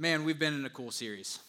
[0.00, 1.40] Man, we've been in a cool series.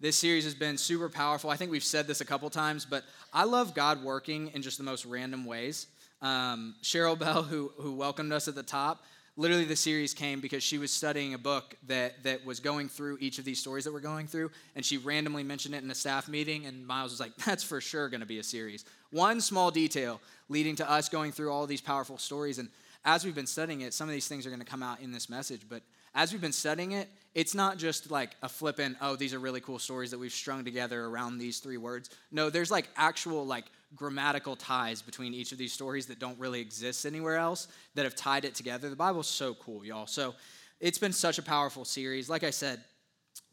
[0.00, 1.48] This series has been super powerful.
[1.48, 4.78] I think we've said this a couple times, but I love God working in just
[4.78, 5.86] the most random ways.
[6.22, 9.04] Um, Cheryl Bell, who, who welcomed us at the top,
[9.36, 13.18] literally the series came because she was studying a book that, that was going through
[13.20, 15.94] each of these stories that we're going through, and she randomly mentioned it in a
[15.94, 18.84] staff meeting, and Miles was like, that's for sure going to be a series.
[19.12, 22.70] One small detail leading to us going through all these powerful stories, and
[23.04, 25.12] as we've been studying it, some of these things are going to come out in
[25.12, 25.82] this message, but
[26.14, 29.60] as we've been studying it, it's not just like a flippant, oh, these are really
[29.60, 32.10] cool stories that we've strung together around these three words.
[32.30, 33.64] No, there's like actual like
[33.96, 38.14] grammatical ties between each of these stories that don't really exist anywhere else that have
[38.14, 38.90] tied it together.
[38.90, 40.06] The Bible's so cool, y'all.
[40.06, 40.34] So
[40.80, 42.28] it's been such a powerful series.
[42.28, 42.80] Like I said,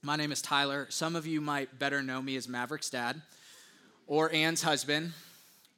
[0.02, 0.88] my name is Tyler.
[0.90, 3.22] Some of you might better know me as Maverick's dad
[4.08, 5.14] or Anne's husband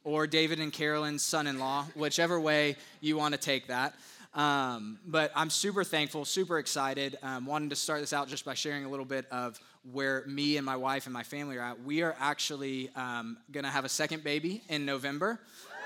[0.03, 3.93] or David and Carolyn's son in law, whichever way you want to take that.
[4.33, 7.17] Um, but I'm super thankful, super excited.
[7.21, 9.59] Um, wanted to start this out just by sharing a little bit of
[9.91, 11.83] where me and my wife and my family are at.
[11.83, 15.39] We are actually um, going to have a second baby in November.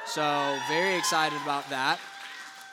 [0.06, 2.00] So, very excited about that.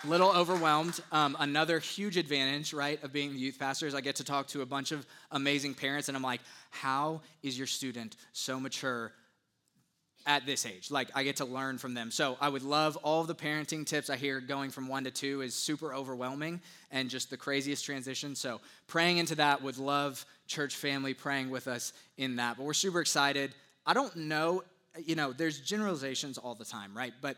[0.05, 1.01] A little overwhelmed.
[1.13, 4.49] Um, another huge advantage, right, of being the youth pastor is I get to talk
[4.49, 9.13] to a bunch of amazing parents, and I'm like, how is your student so mature
[10.27, 10.91] at this age.
[10.91, 12.11] Like I get to learn from them.
[12.11, 15.41] So I would love all the parenting tips I hear going from one to two
[15.41, 18.35] is super overwhelming and just the craziest transition.
[18.35, 22.57] So praying into that would love church family praying with us in that.
[22.57, 23.55] But we're super excited.
[23.87, 24.63] I don't know,
[25.05, 27.13] you know, there's generalizations all the time, right?
[27.21, 27.37] But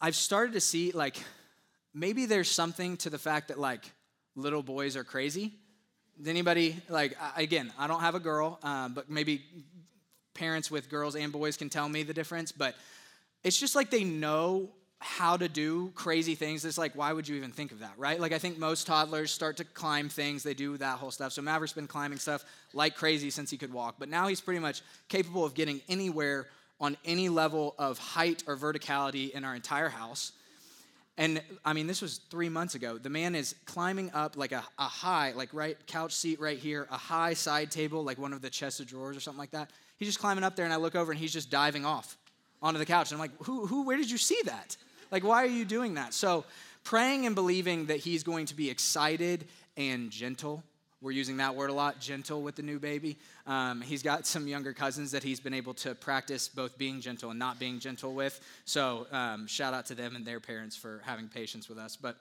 [0.00, 1.16] I've started to see like
[1.94, 3.84] maybe there's something to the fact that like
[4.36, 5.52] little boys are crazy.
[6.24, 7.72] Anybody like again?
[7.78, 9.42] I don't have a girl, um, but maybe
[10.34, 12.74] parents with girls and boys can tell me the difference, but
[13.42, 16.64] it's just like they know how to do crazy things.
[16.64, 18.18] It's like, why would you even think of that, right?
[18.18, 21.32] Like, I think most toddlers start to climb things, they do that whole stuff.
[21.32, 24.60] So, Maverick's been climbing stuff like crazy since he could walk, but now he's pretty
[24.60, 26.46] much capable of getting anywhere
[26.80, 30.32] on any level of height or verticality in our entire house.
[31.16, 32.98] And I mean, this was three months ago.
[32.98, 36.88] The man is climbing up like a, a high, like right couch seat right here,
[36.90, 39.70] a high side table, like one of the chest of drawers or something like that.
[39.96, 42.16] He's just climbing up there, and I look over, and he's just diving off
[42.60, 43.12] onto the couch.
[43.12, 44.76] And I'm like, who, who, where did you see that?
[45.12, 46.14] Like, why are you doing that?
[46.14, 46.44] So,
[46.82, 50.64] praying and believing that he's going to be excited and gentle.
[51.04, 53.18] We're using that word a lot, gentle with the new baby.
[53.46, 57.28] Um, he's got some younger cousins that he's been able to practice both being gentle
[57.28, 58.40] and not being gentle with.
[58.64, 61.94] So, um, shout out to them and their parents for having patience with us.
[61.94, 62.16] But,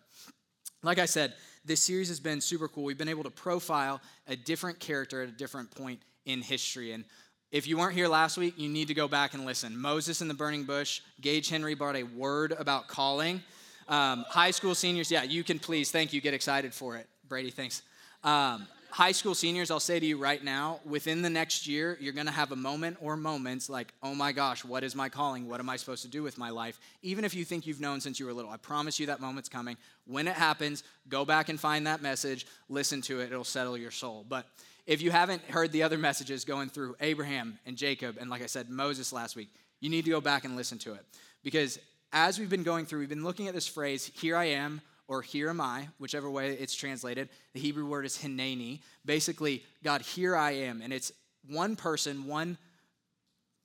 [0.83, 1.33] like I said,
[1.63, 2.83] this series has been super cool.
[2.83, 6.91] We've been able to profile a different character at a different point in history.
[6.91, 7.05] And
[7.53, 9.77] if you weren't here last week, you need to go back and listen.
[9.77, 13.41] Moses in the burning bush, Gage Henry brought a word about calling.
[13.88, 17.07] Um, high school seniors, yeah, you can please, thank you, get excited for it.
[17.29, 17.81] Brady, thanks.
[18.23, 22.13] Um, high school seniors, I'll say to you right now, within the next year, you're
[22.13, 25.49] gonna have a moment or moments like, oh my gosh, what is my calling?
[25.49, 26.79] What am I supposed to do with my life?
[27.01, 29.49] Even if you think you've known since you were little, I promise you that moment's
[29.49, 29.77] coming.
[30.05, 33.89] When it happens, go back and find that message, listen to it, it'll settle your
[33.89, 34.27] soul.
[34.29, 34.45] But
[34.85, 38.47] if you haven't heard the other messages going through Abraham and Jacob, and like I
[38.47, 39.49] said, Moses last week,
[39.79, 41.03] you need to go back and listen to it.
[41.43, 41.79] Because
[42.11, 45.21] as we've been going through, we've been looking at this phrase, here I am, or
[45.21, 47.29] here am I, whichever way it's translated.
[47.53, 48.79] The Hebrew word is hineni.
[49.05, 50.81] Basically, God, here I am.
[50.81, 51.11] And it's
[51.47, 52.57] one person, one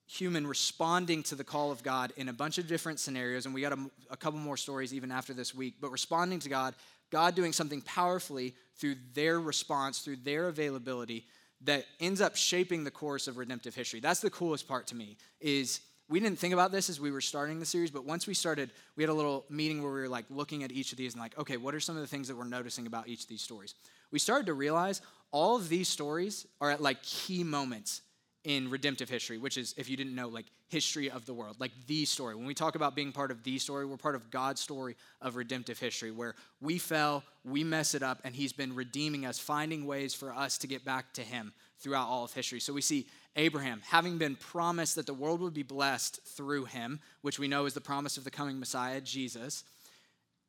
[0.06, 3.44] human responding to the call of God in a bunch of different scenarios.
[3.44, 6.48] And we got a, a couple more stories even after this week, but responding to
[6.48, 6.74] God,
[7.10, 11.26] God doing something powerfully through their response, through their availability
[11.62, 14.00] that ends up shaping the course of redemptive history.
[14.00, 17.20] That's the coolest part to me is we didn't think about this as we were
[17.20, 20.08] starting the series, but once we started, we had a little meeting where we were
[20.08, 22.28] like looking at each of these and like, okay, what are some of the things
[22.28, 23.74] that we're noticing about each of these stories?
[24.10, 28.00] We started to realize all of these stories are at like key moments
[28.44, 31.72] in redemptive history, which is, if you didn't know, like history of the world, like
[31.86, 32.34] the story.
[32.34, 35.36] When we talk about being part of the story, we're part of God's story of
[35.36, 39.86] redemptive history, where we fell, we mess it up, and He's been redeeming us, finding
[39.86, 42.60] ways for us to get back to Him throughout all of history.
[42.60, 43.06] So we see
[43.38, 47.64] Abraham having been promised that the world would be blessed through him, which we know
[47.64, 49.64] is the promise of the coming Messiah, Jesus.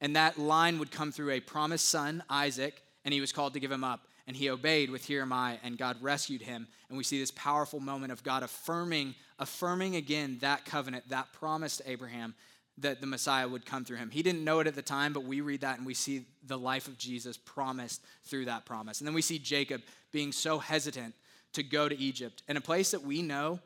[0.01, 3.59] And that line would come through a promised son, Isaac, and he was called to
[3.59, 6.67] give him up and he obeyed with here am I, and God rescued him.
[6.87, 11.77] And we see this powerful moment of God affirming, affirming again that covenant, that promise
[11.77, 12.35] to Abraham
[12.77, 14.11] that the Messiah would come through him.
[14.11, 16.59] He didn't know it at the time, but we read that and we see the
[16.59, 19.01] life of Jesus promised through that promise.
[19.01, 19.81] And then we see Jacob
[20.11, 21.15] being so hesitant
[21.53, 23.59] to go to Egypt, in a place that we know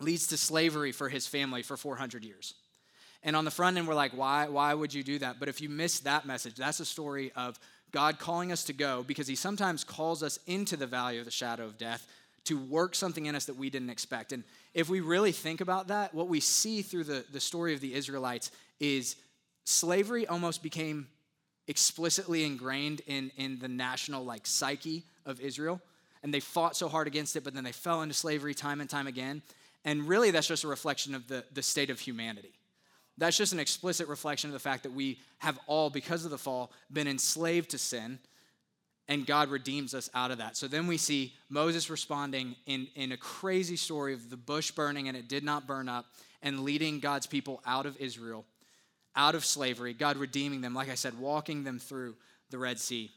[0.00, 2.54] leads to slavery for his family for 400 years.
[3.22, 5.40] And on the front end, we're like, why, why would you do that?
[5.40, 7.58] But if you miss that message, that's a story of
[7.90, 11.30] God calling us to go because he sometimes calls us into the valley of the
[11.30, 12.06] shadow of death
[12.44, 14.32] to work something in us that we didn't expect.
[14.32, 17.80] And if we really think about that, what we see through the, the story of
[17.80, 18.50] the Israelites
[18.80, 19.16] is
[19.64, 21.06] slavery almost became
[21.66, 25.80] explicitly ingrained in, in the national like psyche of Israel.
[26.24, 28.90] And they fought so hard against it, but then they fell into slavery time and
[28.90, 29.42] time again.
[29.84, 32.54] And really, that's just a reflection of the, the state of humanity.
[33.18, 36.38] That's just an explicit reflection of the fact that we have all, because of the
[36.38, 38.18] fall, been enslaved to sin,
[39.06, 40.56] and God redeems us out of that.
[40.56, 45.08] So then we see Moses responding in, in a crazy story of the bush burning
[45.08, 46.06] and it did not burn up,
[46.42, 48.46] and leading God's people out of Israel,
[49.14, 52.16] out of slavery, God redeeming them, like I said, walking them through
[52.50, 53.10] the Red Sea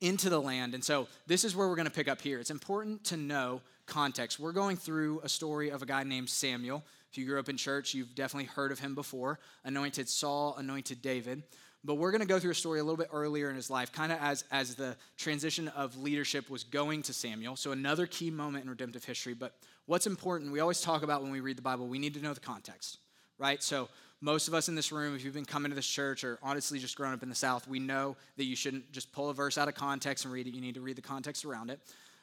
[0.00, 0.74] into the land.
[0.74, 2.38] And so this is where we're going to pick up here.
[2.38, 4.38] It's important to know context.
[4.38, 6.84] We're going through a story of a guy named Samuel.
[7.10, 9.38] If you grew up in church, you've definitely heard of him before.
[9.64, 11.42] Anointed Saul, anointed David.
[11.84, 13.92] But we're going to go through a story a little bit earlier in his life,
[13.92, 17.56] kind of as, as the transition of leadership was going to Samuel.
[17.56, 19.32] So, another key moment in redemptive history.
[19.32, 19.54] But
[19.86, 22.34] what's important, we always talk about when we read the Bible, we need to know
[22.34, 22.98] the context,
[23.38, 23.62] right?
[23.62, 23.88] So,
[24.20, 26.80] most of us in this room, if you've been coming to this church or honestly
[26.80, 29.56] just grown up in the South, we know that you shouldn't just pull a verse
[29.56, 30.54] out of context and read it.
[30.54, 31.78] You need to read the context around it.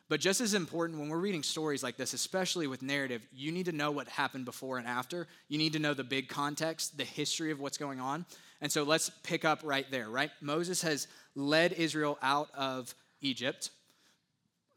[0.07, 3.65] But just as important, when we're reading stories like this, especially with narrative, you need
[3.65, 5.27] to know what happened before and after.
[5.47, 8.25] You need to know the big context, the history of what's going on.
[8.61, 10.29] And so let's pick up right there, right?
[10.41, 13.71] Moses has led Israel out of Egypt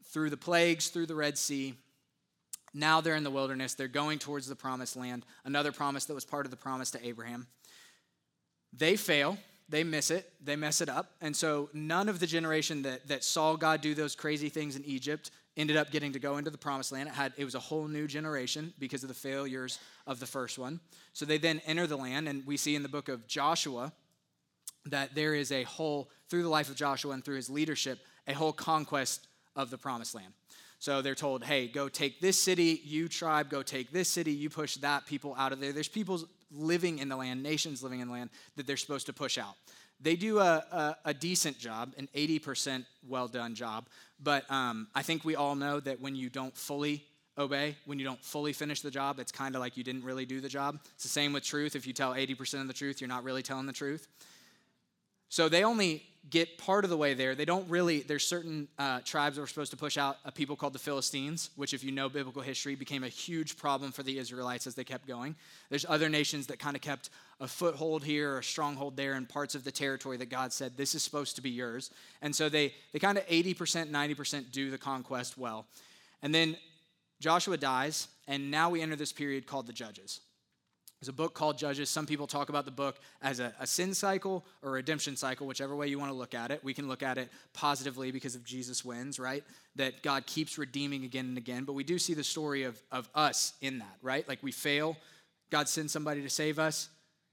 [0.05, 1.75] through the plagues, through the Red Sea.
[2.73, 3.73] Now they're in the wilderness.
[3.73, 7.05] They're going towards the promised land, another promise that was part of the promise to
[7.05, 7.47] Abraham.
[8.71, 9.37] They fail
[9.69, 11.11] they miss it, they mess it up.
[11.21, 14.83] And so none of the generation that, that saw God do those crazy things in
[14.83, 17.07] Egypt ended up getting to go into the promised land.
[17.07, 19.77] It, had, it was a whole new generation because of the failures
[20.07, 20.79] of the first one.
[21.13, 23.93] So they then enter the land, and we see in the book of Joshua
[24.85, 28.33] that there is a whole, through the life of Joshua and through his leadership, a
[28.33, 30.33] whole conquest of the promised land.
[30.79, 34.49] So they're told, hey, go take this city, you tribe, go take this city, you
[34.49, 35.73] push that people out of there.
[35.73, 36.21] There's people
[36.51, 39.55] living in the land, nations living in the land that they're supposed to push out.
[39.99, 43.87] They do a, a, a decent job, an 80% well done job,
[44.23, 47.03] but um, I think we all know that when you don't fully
[47.37, 50.25] obey, when you don't fully finish the job, it's kind of like you didn't really
[50.25, 50.79] do the job.
[50.93, 51.75] It's the same with truth.
[51.75, 54.07] If you tell 80% of the truth, you're not really telling the truth.
[55.27, 57.35] So they only get part of the way there.
[57.35, 60.55] They don't really, there's certain uh, tribes that were supposed to push out a people
[60.55, 64.17] called the Philistines, which, if you know biblical history, became a huge problem for the
[64.17, 65.35] Israelites as they kept going.
[65.69, 67.09] There's other nations that kind of kept
[67.39, 70.75] a foothold here or a stronghold there in parts of the territory that God said,
[70.75, 71.91] this is supposed to be yours.
[72.21, 75.65] And so they, they kind of 80%, 90% do the conquest well.
[76.21, 76.57] And then
[77.19, 80.21] Joshua dies, and now we enter this period called the Judges.
[80.99, 81.89] There's a book called Judges.
[81.89, 85.47] Some people talk about the book as a, a, sin cycle or a redemption cycle,
[85.47, 86.61] whichever way you want to look at it.
[86.61, 89.43] We can look at it positively because of Jesus wins, right?
[89.77, 91.63] That God keeps redeeming again and again.
[91.63, 94.27] But we do see the story of, of us in that, right?
[94.27, 94.97] Like we fail,
[95.49, 96.89] God sends somebody to save us.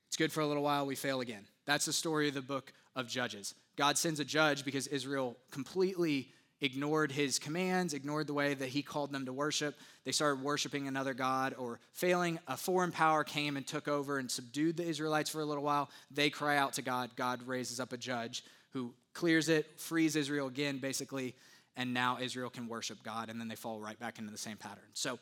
[0.07, 1.45] It's good for a little while, we fail again.
[1.67, 3.55] That's the story of the book of Judges.
[3.77, 6.29] God sends a judge because Israel completely
[6.61, 9.75] ignored his commands, ignored the way that he called them to worship.
[10.05, 12.39] They started worshiping another God or failing.
[12.49, 15.91] A foreign power came and took over and subdued the Israelites for a little while.
[16.11, 17.11] They cry out to God.
[17.17, 21.35] God raises up a judge who clears it, frees Israel again, basically,
[21.77, 24.57] and now Israel can worship God, and then they fall right back into the same
[24.57, 24.85] pattern.
[24.95, 25.19] So,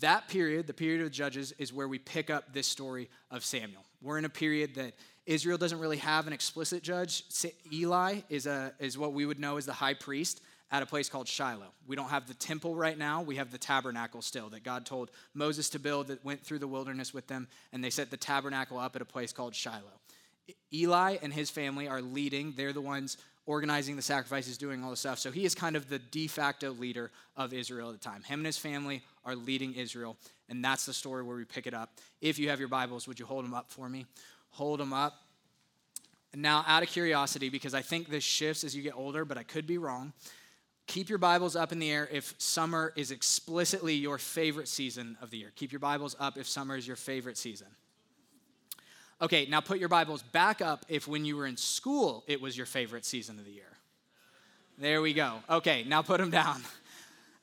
[0.00, 3.82] that period, the period of Judges, is where we pick up this story of Samuel.
[4.00, 4.94] We're in a period that
[5.26, 7.24] Israel doesn't really have an explicit judge.
[7.70, 10.40] Eli is, a, is what we would know as the high priest
[10.72, 11.72] at a place called Shiloh.
[11.86, 15.10] We don't have the temple right now, we have the tabernacle still that God told
[15.34, 18.78] Moses to build that went through the wilderness with them, and they set the tabernacle
[18.78, 20.00] up at a place called Shiloh.
[20.72, 24.96] Eli and his family are leading, they're the ones organizing the sacrifices, doing all the
[24.96, 25.18] stuff.
[25.18, 28.22] So he is kind of the de facto leader of Israel at the time.
[28.22, 30.16] Him and his family are leading Israel,
[30.48, 31.90] and that's the story where we pick it up.
[32.20, 34.06] If you have your Bibles, would you hold them up for me?
[34.50, 35.14] Hold them up.
[36.34, 39.42] Now, out of curiosity, because I think this shifts as you get older, but I
[39.42, 40.14] could be wrong.
[40.86, 45.30] Keep your Bibles up in the air if summer is explicitly your favorite season of
[45.30, 45.52] the year.
[45.56, 47.68] Keep your Bibles up if summer is your favorite season.
[49.20, 52.56] Okay, now put your Bibles back up if when you were in school it was
[52.56, 53.64] your favorite season of the year.
[54.78, 55.36] There we go.
[55.48, 56.62] Okay, now put them down.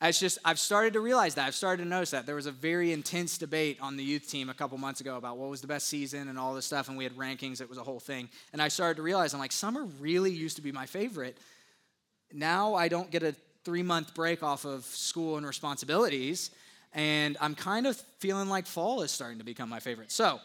[0.02, 1.48] It's just, I've started to realize that.
[1.48, 2.26] I've started to notice that.
[2.26, 5.38] There was a very intense debate on the youth team a couple months ago about
[5.38, 7.60] what was the best season and all this stuff, and we had rankings.
[7.60, 8.30] It was a whole thing.
[8.54, 11.38] And I started to realize, I'm like, summer really used to be my favorite
[12.34, 16.52] now I don't get a three month break off of school and responsibilities,
[16.94, 20.12] and I'm kind of feeling like fall is starting to become my favorite.
[20.12, 20.40] So,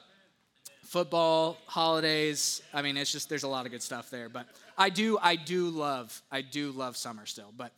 [0.83, 4.91] football, holidays, I mean, it's just, there's a lot of good stuff there, but I
[4.91, 7.53] do, I do love, I do love summer still.
[7.57, 7.73] But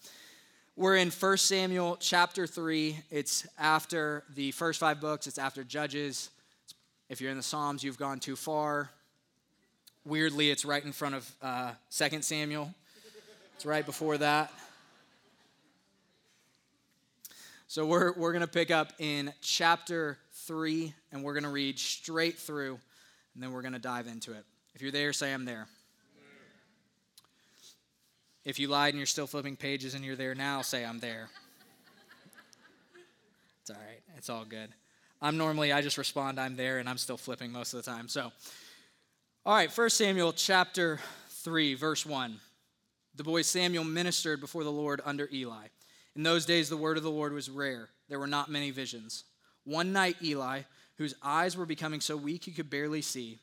[0.77, 2.99] we're in 1 Samuel chapter 3.
[3.11, 6.31] It's after the first five books, it's after Judges.
[7.09, 8.91] If you're in the Psalms, you've gone too far.
[10.05, 12.75] Weirdly, it's right in front of uh, 2 Samuel,
[13.57, 14.53] it's right before that.
[17.69, 21.79] So we're, we're going to pick up in chapter 3, and we're going to read
[21.79, 22.79] straight through,
[23.33, 24.45] and then we're going to dive into it.
[24.75, 25.69] If you're there, say, I'm there.
[28.45, 31.31] If you lied and you're still flipping pages and you're there now, say, I'm there.
[33.63, 34.01] it's all right.
[34.19, 34.69] It's all good.
[35.23, 38.09] I'm normally, I just respond, I'm there, and I'm still flipping most of the time.
[38.09, 38.33] So,
[39.47, 42.39] all right, 1 Samuel chapter 3, verse 1.
[43.17, 45.69] The boy Samuel ministered before the Lord under Eli.
[46.15, 47.89] In those days, the word of the Lord was rare.
[48.09, 49.25] There were not many visions.
[49.65, 50.63] One night, Eli,
[50.97, 53.39] whose eyes were becoming so weak he could barely see,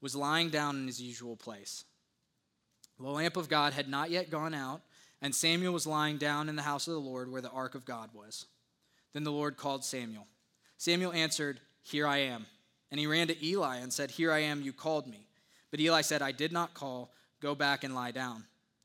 [0.00, 1.84] was lying down in his usual place.
[2.98, 4.82] The lamp of God had not yet gone out,
[5.22, 7.84] and Samuel was lying down in the house of the Lord where the ark of
[7.84, 8.46] God was.
[9.12, 10.26] Then the Lord called Samuel.
[10.76, 12.46] Samuel answered, Here I am.
[12.90, 15.26] And he ran to Eli and said, Here I am, you called me.
[15.70, 17.12] But Eli said, I did not call.
[17.40, 18.44] Go back and lie down.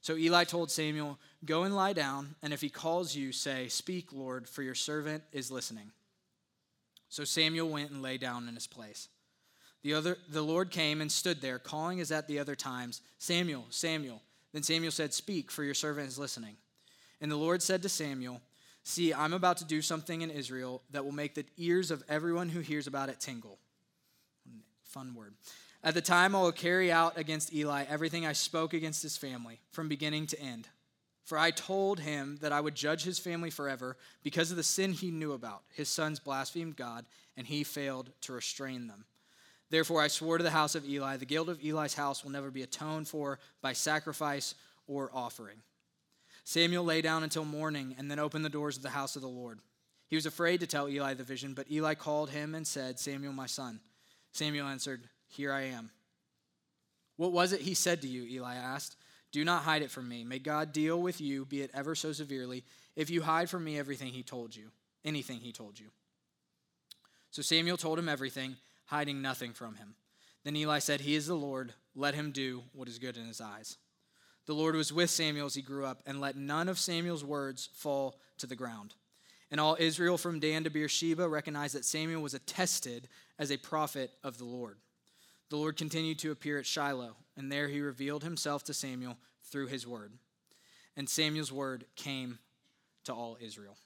[0.00, 4.12] So Eli told Samuel, Go and lie down, and if he calls you, say, Speak,
[4.12, 5.90] Lord, for your servant is listening.
[7.08, 9.08] So Samuel went and lay down in his place.
[9.82, 13.66] The, other, the Lord came and stood there, calling as at the other times, Samuel,
[13.70, 14.20] Samuel.
[14.52, 16.56] Then Samuel said, Speak, for your servant is listening.
[17.20, 18.40] And the Lord said to Samuel,
[18.84, 22.48] See, I'm about to do something in Israel that will make the ears of everyone
[22.48, 23.58] who hears about it tingle.
[24.82, 25.34] Fun word.
[25.82, 29.60] At the time, I will carry out against Eli everything I spoke against his family,
[29.70, 30.68] from beginning to end.
[31.24, 34.92] For I told him that I would judge his family forever because of the sin
[34.92, 35.62] he knew about.
[35.74, 37.04] His sons blasphemed God,
[37.36, 39.04] and he failed to restrain them.
[39.70, 42.50] Therefore, I swore to the house of Eli, the guilt of Eli's house will never
[42.50, 44.54] be atoned for by sacrifice
[44.86, 45.58] or offering.
[46.44, 49.28] Samuel lay down until morning and then opened the doors of the house of the
[49.28, 49.60] Lord.
[50.08, 53.34] He was afraid to tell Eli the vision, but Eli called him and said, Samuel,
[53.34, 53.80] my son.
[54.32, 55.90] Samuel answered, Here I am.
[57.16, 58.24] What was it he said to you?
[58.24, 58.96] Eli asked.
[59.30, 60.24] Do not hide it from me.
[60.24, 62.64] May God deal with you, be it ever so severely,
[62.96, 64.70] if you hide from me everything he told you,
[65.04, 65.86] anything he told you.
[67.30, 68.56] So Samuel told him everything,
[68.86, 69.94] hiding nothing from him.
[70.44, 71.74] Then Eli said, He is the Lord.
[71.94, 73.76] Let him do what is good in his eyes.
[74.46, 77.68] The Lord was with Samuel as he grew up, and let none of Samuel's words
[77.74, 78.94] fall to the ground.
[79.50, 83.08] And all Israel from Dan to Beersheba recognized that Samuel was attested
[83.38, 84.78] as a prophet of the Lord.
[85.50, 89.16] The Lord continued to appear at Shiloh, and there he revealed himself to Samuel
[89.50, 90.12] through his word.
[90.96, 92.38] And Samuel's word came
[93.04, 93.76] to all Israel.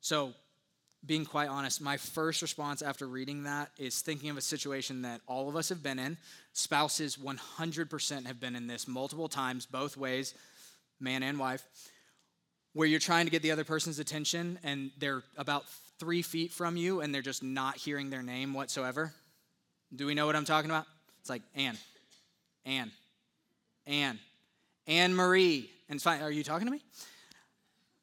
[0.00, 0.32] So,
[1.04, 5.20] being quite honest, my first response after reading that is thinking of a situation that
[5.26, 6.18] all of us have been in.
[6.52, 10.34] Spouses 100% have been in this multiple times, both ways,
[10.98, 11.64] man and wife,
[12.74, 15.64] where you're trying to get the other person's attention and they're about
[16.00, 19.12] three feet from you and they're just not hearing their name whatsoever.
[19.94, 20.86] Do we know what I'm talking about?
[21.20, 21.76] It's like Anne,
[22.64, 22.90] Anne,
[23.86, 24.18] Anne,
[24.86, 25.70] Anne Marie.
[25.88, 26.82] And it's fine, are you talking to me?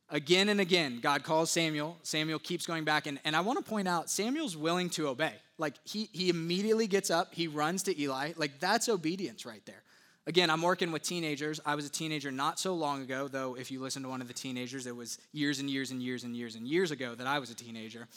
[0.09, 1.97] Again and again, God calls Samuel.
[2.03, 3.07] Samuel keeps going back.
[3.07, 5.33] And, and I want to point out, Samuel's willing to obey.
[5.57, 8.33] Like, he, he immediately gets up, he runs to Eli.
[8.37, 9.81] Like, that's obedience right there.
[10.27, 11.61] Again, I'm working with teenagers.
[11.65, 14.27] I was a teenager not so long ago, though, if you listen to one of
[14.27, 17.25] the teenagers, it was years and years and years and years and years ago that
[17.25, 18.09] I was a teenager.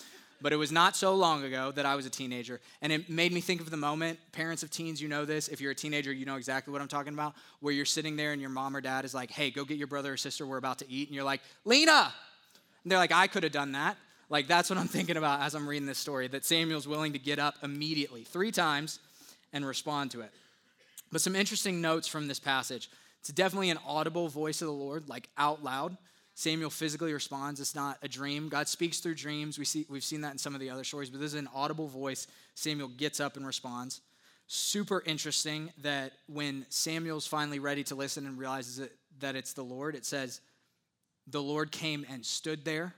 [0.42, 2.60] But it was not so long ago that I was a teenager.
[2.82, 5.46] And it made me think of the moment, parents of teens, you know this.
[5.46, 8.32] If you're a teenager, you know exactly what I'm talking about, where you're sitting there
[8.32, 10.56] and your mom or dad is like, hey, go get your brother or sister, we're
[10.56, 11.06] about to eat.
[11.06, 12.12] And you're like, Lena!
[12.82, 13.96] And they're like, I could have done that.
[14.28, 17.20] Like, that's what I'm thinking about as I'm reading this story, that Samuel's willing to
[17.20, 18.98] get up immediately, three times,
[19.52, 20.32] and respond to it.
[21.12, 22.90] But some interesting notes from this passage.
[23.20, 25.96] It's definitely an audible voice of the Lord, like out loud.
[26.34, 27.60] Samuel physically responds.
[27.60, 28.48] It's not a dream.
[28.48, 29.58] God speaks through dreams.
[29.58, 31.48] We see, we've seen that in some of the other stories, but this is an
[31.54, 32.26] audible voice.
[32.54, 34.00] Samuel gets up and responds.
[34.46, 39.62] Super interesting that when Samuel's finally ready to listen and realizes it, that it's the
[39.62, 40.40] Lord, it says,
[41.26, 42.94] the Lord came and stood there.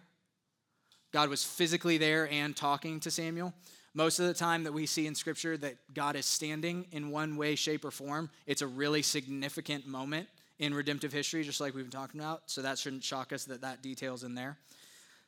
[1.13, 3.53] God was physically there and talking to Samuel.
[3.95, 7.37] Most of the time that we see in Scripture that God is standing in one
[7.37, 11.85] way, shape, or form, it's a really significant moment in redemptive history, just like we've
[11.85, 12.43] been talking about.
[12.47, 14.57] So that shouldn't shock us that that detail's in there.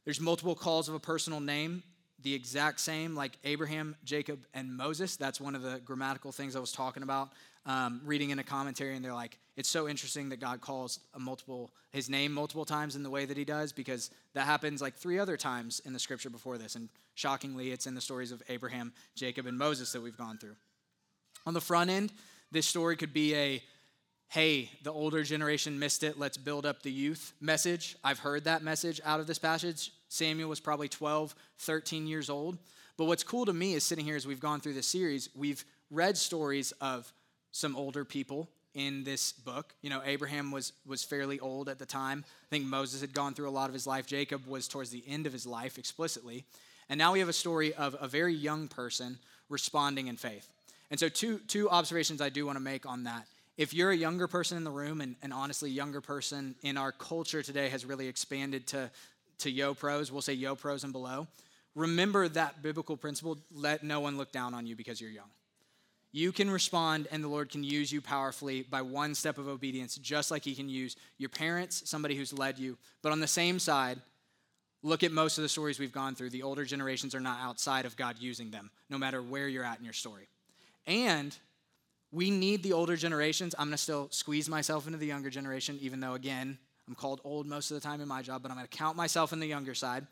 [0.04, 1.82] There's multiple calls of a personal name,
[2.24, 5.16] the exact same like Abraham, Jacob, and Moses.
[5.16, 7.30] That's one of the grammatical things I was talking about.
[7.66, 11.18] Um, reading in a commentary, and they're like, it's so interesting that God calls a
[11.18, 14.94] multiple his name multiple times in the way that he does because that happens like
[14.94, 18.42] three other times in the scripture before this, and shockingly, it's in the stories of
[18.48, 20.56] Abraham, Jacob, and Moses that we've gone through.
[21.46, 22.12] On the front end,
[22.50, 23.62] this story could be a
[24.34, 27.94] hey, the older generation missed it, let's build up the youth message.
[28.02, 29.92] I've heard that message out of this passage.
[30.08, 32.58] Samuel was probably 12, 13 years old.
[32.96, 35.64] But what's cool to me is sitting here as we've gone through this series, we've
[35.88, 37.12] read stories of
[37.52, 39.72] some older people in this book.
[39.82, 42.24] You know, Abraham was was fairly old at the time.
[42.26, 44.04] I think Moses had gone through a lot of his life.
[44.04, 46.44] Jacob was towards the end of his life explicitly.
[46.88, 50.48] And now we have a story of a very young person responding in faith.
[50.90, 53.96] And so two two observations I do want to make on that if you're a
[53.96, 57.84] younger person in the room, and, and honestly, younger person in our culture today has
[57.84, 58.90] really expanded to,
[59.38, 61.28] to yo pros, we'll say yo pros and below,
[61.74, 65.30] remember that biblical principle let no one look down on you because you're young.
[66.10, 69.96] You can respond, and the Lord can use you powerfully by one step of obedience,
[69.96, 72.78] just like He can use your parents, somebody who's led you.
[73.02, 73.98] But on the same side,
[74.82, 76.30] look at most of the stories we've gone through.
[76.30, 79.78] The older generations are not outside of God using them, no matter where you're at
[79.78, 80.28] in your story.
[80.86, 81.36] And
[82.14, 83.54] we need the older generations.
[83.58, 86.56] I'm going to still squeeze myself into the younger generation, even though, again,
[86.86, 88.96] I'm called old most of the time in my job, but I'm going to count
[88.96, 90.06] myself in the younger side.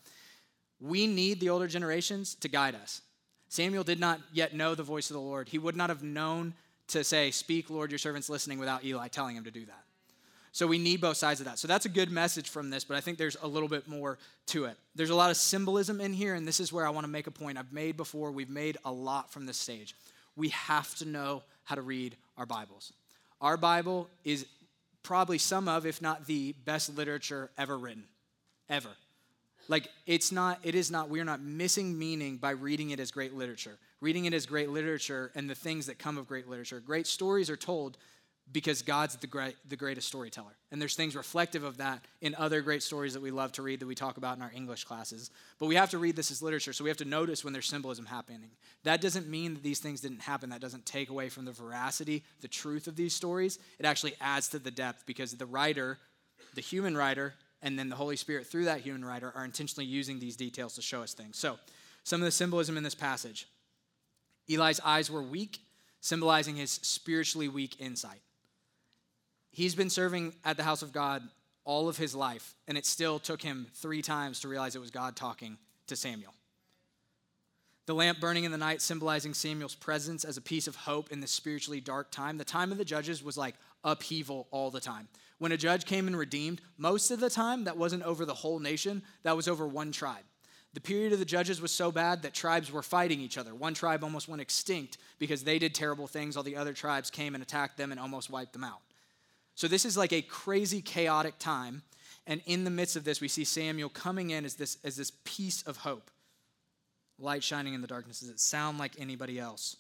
[0.81, 3.03] We need the older generations to guide us.
[3.49, 5.49] Samuel did not yet know the voice of the Lord.
[5.49, 6.55] He would not have known
[6.89, 9.85] to say, Speak, Lord, your servant's listening, without Eli telling him to do that.
[10.51, 11.59] So we need both sides of that.
[11.59, 14.19] So that's a good message from this, but I think there's a little bit more
[14.47, 14.77] to it.
[14.95, 17.27] There's a lot of symbolism in here, and this is where I want to make
[17.27, 18.33] a point I've made before.
[18.33, 19.95] We've made a lot from this stage.
[20.35, 22.93] We have to know how to read our Bibles.
[23.41, 24.47] Our Bible is
[25.03, 28.05] probably some of, if not the best literature ever written,
[28.69, 28.91] ever.
[29.69, 33.35] Like, it's not, it is not, we're not missing meaning by reading it as great
[33.35, 33.79] literature.
[34.01, 36.81] Reading it as great literature and the things that come of great literature.
[36.81, 37.99] Great stories are told
[38.51, 40.57] because God's the, great, the greatest storyteller.
[40.71, 43.81] And there's things reflective of that in other great stories that we love to read
[43.81, 45.31] that we talk about in our English classes.
[45.59, 47.69] But we have to read this as literature, so we have to notice when there's
[47.69, 48.51] symbolism happening.
[48.85, 50.51] That doesn't mean that these things didn't happen.
[50.51, 53.59] That doesn't take away from the veracity, the truth of these stories.
[53.79, 55.99] It actually adds to the depth because the writer,
[56.55, 60.19] the human writer, and then the Holy Spirit through that human writer are intentionally using
[60.19, 61.39] these details to show us things.
[61.39, 61.59] So,
[62.05, 63.47] some of the symbolism in this passage
[64.49, 65.61] Eli's eyes were weak,
[66.01, 68.21] symbolizing his spiritually weak insight.
[69.53, 71.23] He's been serving at the house of God
[71.65, 74.91] all of his life, and it still took him three times to realize it was
[74.91, 76.35] God talking to Samuel.
[77.87, 81.21] The lamp burning in the night, symbolizing Samuel's presence as a piece of hope in
[81.21, 82.39] this spiritually dark time.
[82.39, 85.09] The time of the judges was like upheaval all the time.
[85.39, 88.61] When a judge came and redeemed, most of the time that wasn't over the whole
[88.61, 90.23] nation, that was over one tribe.
[90.75, 93.55] The period of the judges was so bad that tribes were fighting each other.
[93.55, 97.35] One tribe almost went extinct because they did terrible things, all the other tribes came
[97.35, 98.81] and attacked them and almost wiped them out.
[99.55, 101.83] So this is like a crazy, chaotic time.
[102.27, 105.13] And in the midst of this, we see Samuel coming in as this, as this
[105.25, 106.11] piece of hope.
[107.19, 108.21] Light shining in the darkness.
[108.21, 109.77] Does it sound like anybody else?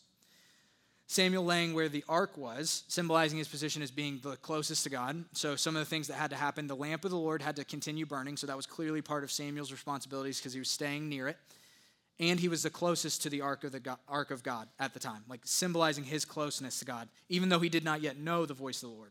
[1.12, 5.24] Samuel laying where the ark was, symbolizing his position as being the closest to God.
[5.32, 7.56] So, some of the things that had to happen the lamp of the Lord had
[7.56, 8.36] to continue burning.
[8.36, 11.36] So, that was clearly part of Samuel's responsibilities because he was staying near it.
[12.18, 14.94] And he was the closest to the ark of, the God, ark of God at
[14.94, 18.46] the time, like symbolizing his closeness to God, even though he did not yet know
[18.46, 19.10] the voice of the Lord.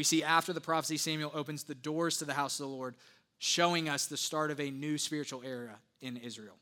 [0.00, 2.94] We see after the prophecy, Samuel opens the doors to the house of the Lord,
[3.36, 6.54] showing us the start of a new spiritual era in Israel.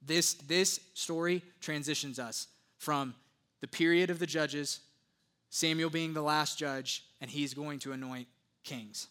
[0.00, 2.46] This, this story transitions us
[2.78, 3.14] from
[3.60, 4.80] the period of the judges,
[5.50, 8.28] Samuel being the last judge, and he's going to anoint
[8.64, 9.08] kings.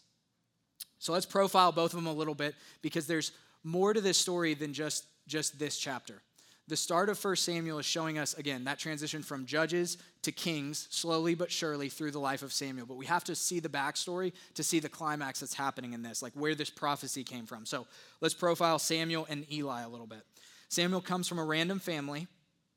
[0.98, 3.30] So let's profile both of them a little bit because there's
[3.62, 6.22] more to this story than just, just this chapter.
[6.68, 10.88] The start of 1 Samuel is showing us, again, that transition from judges to kings,
[10.90, 12.86] slowly but surely through the life of Samuel.
[12.86, 16.22] But we have to see the backstory to see the climax that's happening in this,
[16.22, 17.66] like where this prophecy came from.
[17.66, 17.86] So
[18.20, 20.22] let's profile Samuel and Eli a little bit.
[20.68, 22.26] Samuel comes from a random family,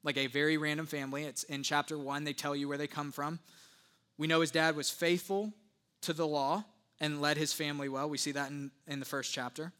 [0.03, 1.23] like a very random family.
[1.23, 3.39] It's in chapter one, they tell you where they come from.
[4.19, 5.51] We know his dad was faithful
[6.01, 6.63] to the law
[6.99, 8.07] and led his family well.
[8.07, 9.71] We see that in, in the first chapter.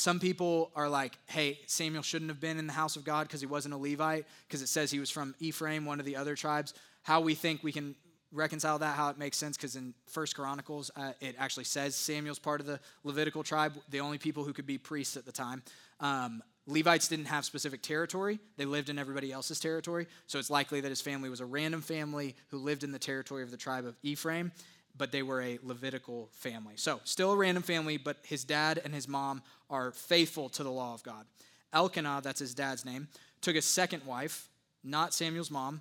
[0.00, 3.40] Some people are like, hey, Samuel shouldn't have been in the house of God because
[3.40, 6.34] he wasn't a Levite, because it says he was from Ephraim, one of the other
[6.34, 6.72] tribes.
[7.02, 7.94] How we think we can
[8.32, 12.38] reconcile that, how it makes sense, because in First Chronicles, uh, it actually says Samuel's
[12.38, 15.62] part of the Levitical tribe, the only people who could be priests at the time.
[16.00, 20.06] Um, Levites didn't have specific territory, they lived in everybody else's territory.
[20.26, 23.42] So it's likely that his family was a random family who lived in the territory
[23.42, 24.52] of the tribe of Ephraim.
[25.00, 26.74] But they were a Levitical family.
[26.76, 30.70] So, still a random family, but his dad and his mom are faithful to the
[30.70, 31.24] law of God.
[31.72, 33.08] Elkanah, that's his dad's name,
[33.40, 34.50] took a second wife,
[34.84, 35.80] not Samuel's mom,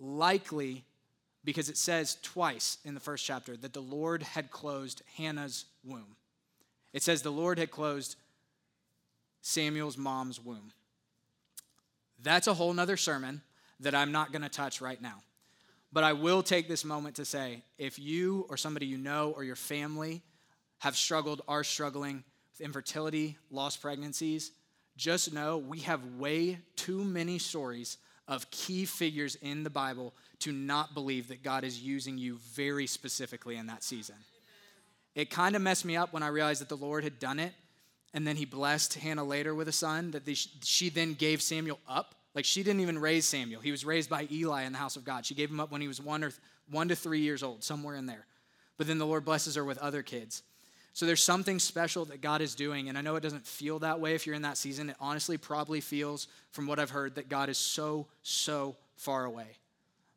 [0.00, 0.82] likely
[1.44, 6.16] because it says twice in the first chapter that the Lord had closed Hannah's womb.
[6.92, 8.16] It says the Lord had closed
[9.40, 10.72] Samuel's mom's womb.
[12.20, 13.42] That's a whole nother sermon
[13.78, 15.22] that I'm not going to touch right now.
[15.92, 19.44] But I will take this moment to say if you or somebody you know or
[19.44, 20.22] your family
[20.78, 24.52] have struggled, are struggling with infertility, lost pregnancies,
[24.96, 30.52] just know we have way too many stories of key figures in the Bible to
[30.52, 34.16] not believe that God is using you very specifically in that season.
[35.14, 37.52] It kind of messed me up when I realized that the Lord had done it
[38.14, 40.22] and then he blessed Hannah later with a son that
[40.62, 42.14] she then gave Samuel up.
[42.34, 43.60] Like she didn't even raise Samuel.
[43.60, 45.26] He was raised by Eli in the house of God.
[45.26, 46.32] She gave him up when he was one or
[46.70, 48.26] one to three years old, somewhere in there.
[48.78, 50.42] But then the Lord blesses her with other kids.
[50.94, 52.88] So there's something special that God is doing.
[52.88, 54.90] And I know it doesn't feel that way if you're in that season.
[54.90, 59.58] It honestly probably feels, from what I've heard, that God is so, so far away.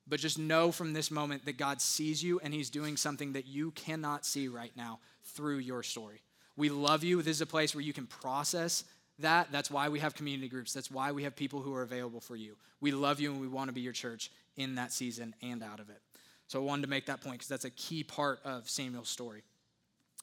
[0.08, 3.48] But just know from this moment that God sees you and He's doing something that
[3.48, 6.22] you cannot see right now through your story.
[6.58, 7.22] We love you.
[7.22, 8.84] This is a place where you can process
[9.20, 9.52] that.
[9.52, 10.74] That's why we have community groups.
[10.74, 12.56] That's why we have people who are available for you.
[12.82, 15.80] We love you and we want to be your church in that season and out
[15.80, 16.02] of it.
[16.48, 19.44] So I wanted to make that point because that's a key part of Samuel's story.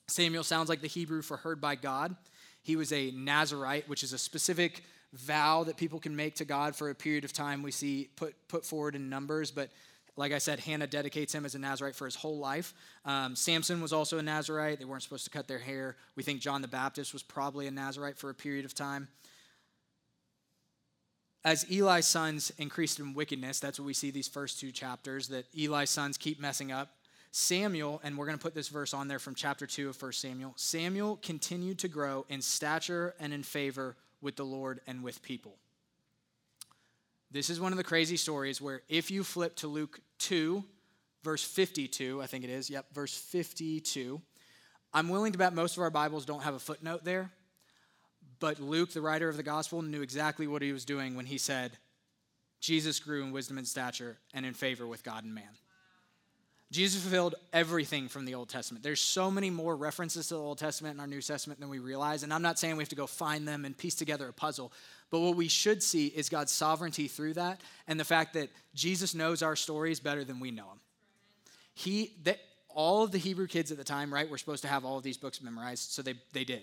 [0.07, 2.15] Samuel sounds like the Hebrew for heard by God.
[2.63, 6.75] He was a Nazarite, which is a specific vow that people can make to God
[6.75, 9.51] for a period of time we see put, put forward in Numbers.
[9.51, 9.71] But
[10.17, 12.75] like I said, Hannah dedicates him as a Nazarite for his whole life.
[13.05, 14.79] Um, Samson was also a Nazarite.
[14.79, 15.97] They weren't supposed to cut their hair.
[16.17, 19.09] We think John the Baptist was probably a Nazarite for a period of time.
[21.45, 25.47] As Eli's sons increased in wickedness, that's what we see these first two chapters, that
[25.59, 26.91] Eli's sons keep messing up.
[27.33, 30.13] Samuel, and we're going to put this verse on there from chapter 2 of 1
[30.13, 35.23] Samuel, Samuel continued to grow in stature and in favor with the Lord and with
[35.23, 35.57] people.
[37.33, 40.63] This is one of the crazy stories where if you flip to Luke 2,
[41.25, 44.21] verse 52, I think it is, yep, verse 52,
[44.93, 47.31] I'm willing to bet most of our Bibles don't have a footnote there,
[48.39, 51.39] but Luke, the writer of the gospel, knew exactly what he was doing when he
[51.39, 51.73] said,
[52.61, 55.57] Jesus grew in wisdom and stature and in favor with God and man.
[56.71, 58.83] Jesus fulfilled everything from the Old Testament.
[58.83, 61.79] There's so many more references to the Old Testament in our New Testament than we
[61.79, 62.23] realize.
[62.23, 64.73] And I'm not saying we have to go find them and piece together a puzzle.
[65.13, 69.15] But what we should see is God's sovereignty through that and the fact that Jesus
[69.15, 70.81] knows our stories better than we know them.
[71.75, 72.15] He,
[72.71, 75.03] all of the Hebrew kids at the time, right, were supposed to have all of
[75.03, 76.63] these books memorized, so they, they did.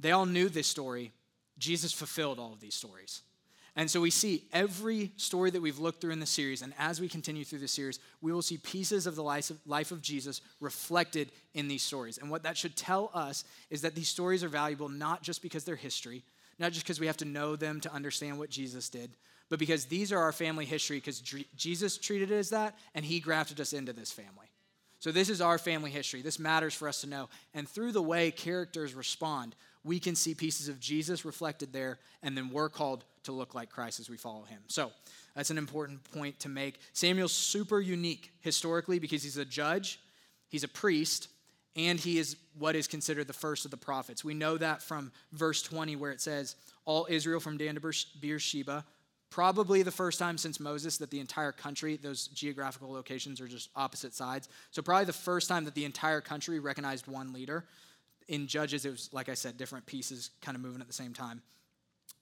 [0.00, 1.12] They all knew this story.
[1.58, 3.20] Jesus fulfilled all of these stories.
[3.76, 7.02] And so we see every story that we've looked through in the series, and as
[7.02, 11.32] we continue through the series, we will see pieces of the life of Jesus reflected
[11.52, 12.16] in these stories.
[12.16, 15.64] And what that should tell us is that these stories are valuable not just because
[15.64, 16.22] they're history,
[16.62, 19.10] not just because we have to know them to understand what Jesus did,
[19.50, 21.20] but because these are our family history because
[21.56, 24.46] Jesus treated it as that, and he grafted us into this family.
[25.00, 26.22] So this is our family history.
[26.22, 27.28] This matters for us to know.
[27.52, 32.38] And through the way characters respond, we can see pieces of Jesus reflected there, and
[32.38, 34.60] then we're called to look like Christ as we follow him.
[34.68, 34.92] So
[35.34, 36.78] that's an important point to make.
[36.92, 39.98] Samuel's super unique historically because he's a judge,
[40.48, 41.28] he's a priest,
[41.74, 44.24] and he is what is considered the first of the prophets.
[44.24, 48.84] We know that from verse 20, where it says, All Israel from Dan to Beersheba,
[49.30, 53.70] probably the first time since Moses that the entire country, those geographical locations are just
[53.74, 54.48] opposite sides.
[54.70, 57.64] So, probably the first time that the entire country recognized one leader
[58.28, 61.14] in Judges, it was, like I said, different pieces kind of moving at the same
[61.14, 61.40] time.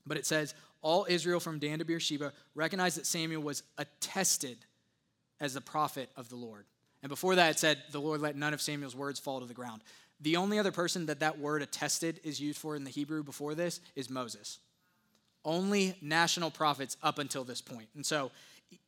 [0.06, 4.58] But it says, All Israel from Dan to Beersheba recognized that Samuel was attested
[5.40, 6.64] as the prophet of the Lord.
[7.02, 9.54] And before that, it said, The Lord let none of Samuel's words fall to the
[9.54, 9.82] ground.
[10.20, 13.54] The only other person that that word attested is used for in the Hebrew before
[13.54, 14.58] this is Moses.
[15.44, 17.88] Only national prophets up until this point.
[17.94, 18.30] And so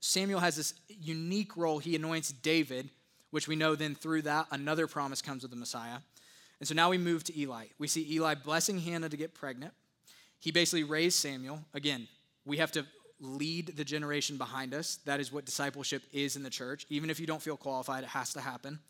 [0.00, 1.78] Samuel has this unique role.
[1.78, 2.90] He anoints David,
[3.30, 5.98] which we know then through that another promise comes with the Messiah.
[6.60, 7.66] And so now we move to Eli.
[7.78, 9.72] We see Eli blessing Hannah to get pregnant.
[10.38, 11.64] He basically raised Samuel.
[11.72, 12.08] Again,
[12.44, 12.84] we have to
[13.22, 14.98] lead the generation behind us.
[15.06, 16.84] That is what discipleship is in the church.
[16.90, 18.80] Even if you don't feel qualified, it has to happen.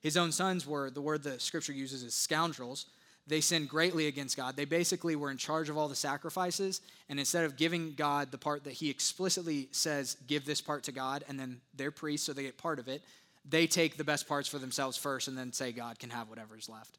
[0.00, 2.86] His own sons were, the word the scripture uses is scoundrels.
[3.26, 4.56] They sinned greatly against God.
[4.56, 8.38] They basically were in charge of all the sacrifices, and instead of giving God the
[8.38, 12.32] part that he explicitly says, give this part to God, and then they're priests, so
[12.32, 13.02] they get part of it,
[13.48, 16.68] they take the best parts for themselves first and then say God can have whatever's
[16.68, 16.98] left.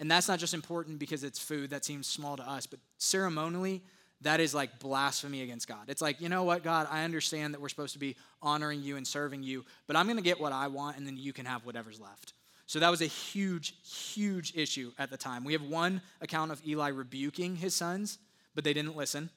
[0.00, 3.82] And that's not just important because it's food, that seems small to us, but ceremonially,
[4.22, 5.84] that is like blasphemy against God.
[5.88, 8.96] It's like, you know what, God, I understand that we're supposed to be honoring you
[8.96, 11.46] and serving you, but I'm going to get what I want and then you can
[11.46, 12.32] have whatever's left.
[12.66, 15.44] So that was a huge, huge issue at the time.
[15.44, 18.18] We have one account of Eli rebuking his sons,
[18.54, 19.30] but they didn't listen.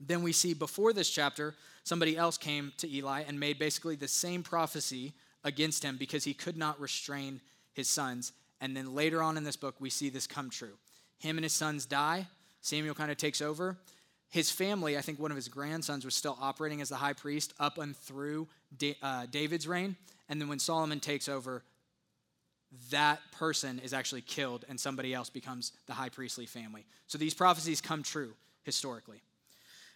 [0.00, 4.08] Then we see before this chapter, somebody else came to Eli and made basically the
[4.08, 5.12] same prophecy
[5.44, 7.40] against him because he could not restrain
[7.72, 8.32] his sons.
[8.60, 10.78] And then later on in this book, we see this come true.
[11.18, 12.28] Him and his sons die.
[12.60, 13.76] Samuel kind of takes over.
[14.30, 17.54] His family, I think one of his grandsons, was still operating as the high priest
[17.58, 18.46] up and through
[19.02, 19.96] uh, David's reign.
[20.28, 21.62] And then when Solomon takes over,
[22.90, 26.84] that person is actually killed and somebody else becomes the high priestly family.
[27.06, 29.22] So these prophecies come true historically.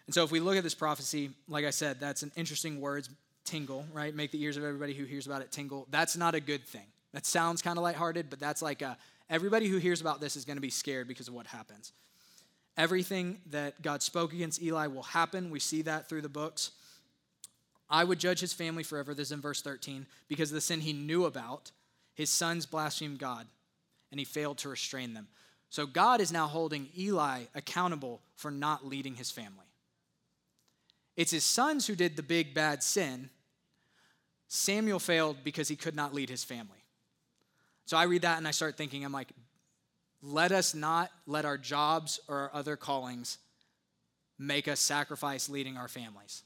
[0.07, 3.11] And so if we look at this prophecy, like I said, that's an interesting words
[3.45, 4.15] tingle, right?
[4.15, 5.87] Make the ears of everybody who hears about it tingle.
[5.91, 6.87] That's not a good thing.
[7.13, 8.97] That sounds kind of lighthearted, but that's like a,
[9.29, 11.93] everybody who hears about this is going to be scared because of what happens.
[12.77, 15.51] Everything that God spoke against Eli will happen.
[15.51, 16.71] We see that through the books.
[17.91, 19.13] I would judge his family forever.
[19.13, 20.07] This is in verse 13.
[20.29, 21.71] Because of the sin he knew about,
[22.15, 23.47] his sons blasphemed God,
[24.11, 25.29] and he failed to restrain them.
[25.69, 29.67] So God is now holding Eli accountable for not leading his family.
[31.17, 33.31] It's his sons who did the big bad sin.
[34.49, 36.85] Samuel failed because he could not lead his family.
[37.85, 39.29] So I read that and I start thinking, I'm like,
[40.23, 43.39] let us not let our jobs or our other callings
[44.39, 46.43] make us sacrifice leading our families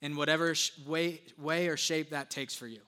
[0.00, 0.54] in whatever
[0.86, 2.80] way, way or shape that takes for you.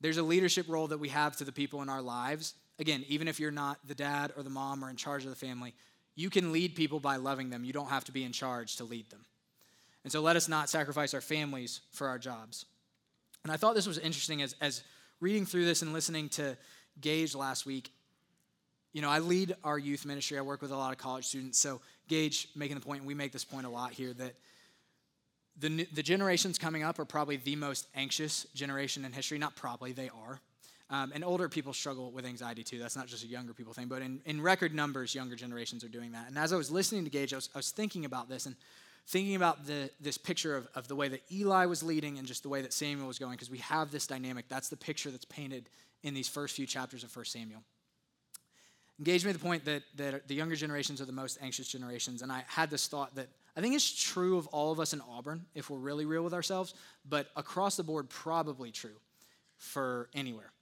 [0.00, 2.54] There's a leadership role that we have to the people in our lives.
[2.78, 5.36] Again, even if you're not the dad or the mom or in charge of the
[5.36, 5.72] family,
[6.16, 7.64] you can lead people by loving them.
[7.64, 9.24] You don't have to be in charge to lead them.
[10.02, 12.66] And so let us not sacrifice our families for our jobs.
[13.42, 14.82] And I thought this was interesting as, as
[15.20, 16.56] reading through this and listening to
[17.00, 17.90] Gage last week.
[18.94, 20.38] You know, I lead our youth ministry.
[20.38, 21.58] I work with a lot of college students.
[21.58, 24.34] So, Gage making the point, and we make this point a lot here, that
[25.58, 29.36] the, the generations coming up are probably the most anxious generation in history.
[29.36, 30.40] Not probably, they are.
[30.90, 32.78] Um, and older people struggle with anxiety too.
[32.78, 35.88] That's not just a younger people thing, but in, in record numbers, younger generations are
[35.88, 36.28] doing that.
[36.28, 38.54] And as I was listening to Gage, I was, I was thinking about this and
[39.08, 42.42] thinking about the, this picture of, of the way that Eli was leading and just
[42.42, 44.44] the way that Samuel was going, because we have this dynamic.
[44.48, 45.68] That's the picture that's painted
[46.02, 47.62] in these first few chapters of 1 Samuel.
[49.02, 52.30] Gage made the point that, that the younger generations are the most anxious generations, and
[52.30, 55.46] I had this thought that I think it's true of all of us in Auburn,
[55.54, 56.74] if we're really real with ourselves,
[57.08, 58.96] but across the board, probably true
[59.56, 60.52] for anywhere.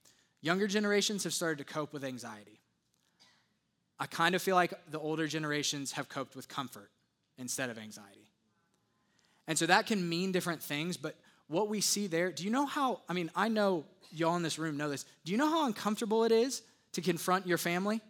[0.41, 2.61] Younger generations have started to cope with anxiety.
[3.99, 6.91] I kind of feel like the older generations have coped with comfort
[7.39, 8.29] instead of anxiety.
[9.47, 11.17] And so that can mean different things, but
[11.49, 13.01] what we see there, do you know how?
[13.09, 15.05] I mean, I know y'all in this room know this.
[15.25, 18.01] Do you know how uncomfortable it is to confront your family?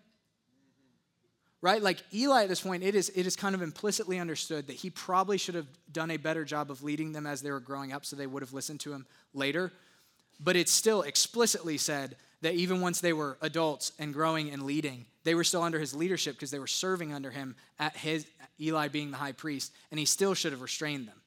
[1.63, 1.81] Right?
[1.81, 4.91] Like Eli at this point, it is, it is kind of implicitly understood that he
[4.91, 8.05] probably should have done a better job of leading them as they were growing up
[8.05, 9.73] so they would have listened to him later.
[10.41, 15.07] But it's still explicitly said that even once they were adults and growing and leading,
[15.23, 18.27] they were still under his leadership because they were serving under him at his
[18.61, 21.21] Eli being the high priest, and he still should have restrained them.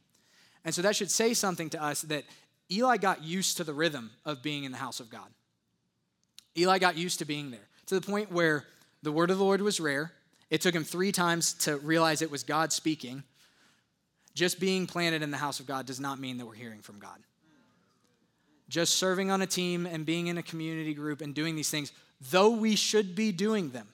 [0.65, 2.25] And so that should say something to us that
[2.69, 5.27] Eli got used to the rhythm of being in the house of God.
[6.57, 8.65] Eli got used to being there to the point where
[9.01, 10.11] the word of the Lord was rare.
[10.55, 13.23] It took him three times to realize it was God speaking.
[14.35, 16.97] Just being planted in the house of God does not mean that we're hearing from
[16.97, 17.19] God.
[18.69, 21.91] Just serving on a team and being in a community group and doing these things,
[22.31, 23.89] though we should be doing them,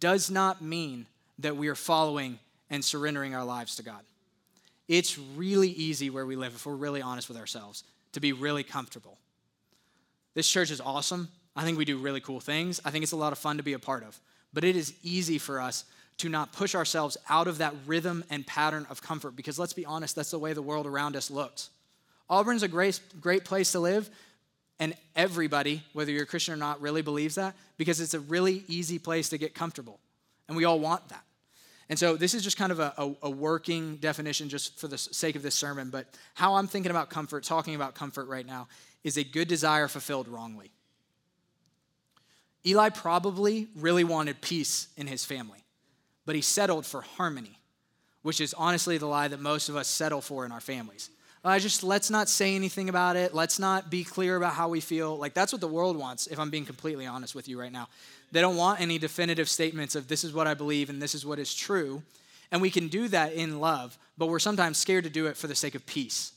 [0.00, 1.06] does not mean
[1.38, 4.02] that we are following and surrendering our lives to God.
[4.88, 8.64] It's really easy where we live, if we're really honest with ourselves, to be really
[8.64, 9.16] comfortable.
[10.34, 11.28] This church is awesome.
[11.54, 12.80] I think we do really cool things.
[12.84, 14.18] I think it's a lot of fun to be a part of.
[14.54, 15.84] But it is easy for us
[16.18, 19.84] to not push ourselves out of that rhythm and pattern of comfort because let's be
[19.84, 21.70] honest, that's the way the world around us looks.
[22.30, 24.08] Auburn's a great, great place to live,
[24.78, 28.64] and everybody, whether you're a Christian or not, really believes that because it's a really
[28.68, 29.98] easy place to get comfortable.
[30.48, 31.22] And we all want that.
[31.88, 34.96] And so this is just kind of a, a, a, working definition just for the
[34.96, 38.68] sake of this sermon, but how I'm thinking about comfort, talking about comfort right now,
[39.02, 40.70] is a good desire fulfilled wrongly.
[42.66, 45.64] Eli probably really wanted peace in his family,
[46.24, 47.58] but he settled for harmony,
[48.22, 51.10] which is honestly the lie that most of us settle for in our families.
[51.46, 53.34] I just let's not say anything about it.
[53.34, 55.18] Let's not be clear about how we feel.
[55.18, 57.88] Like that's what the world wants, if I'm being completely honest with you right now.
[58.32, 61.26] They don't want any definitive statements of this is what I believe and this is
[61.26, 62.02] what is true.
[62.50, 65.46] And we can do that in love, but we're sometimes scared to do it for
[65.46, 66.32] the sake of peace.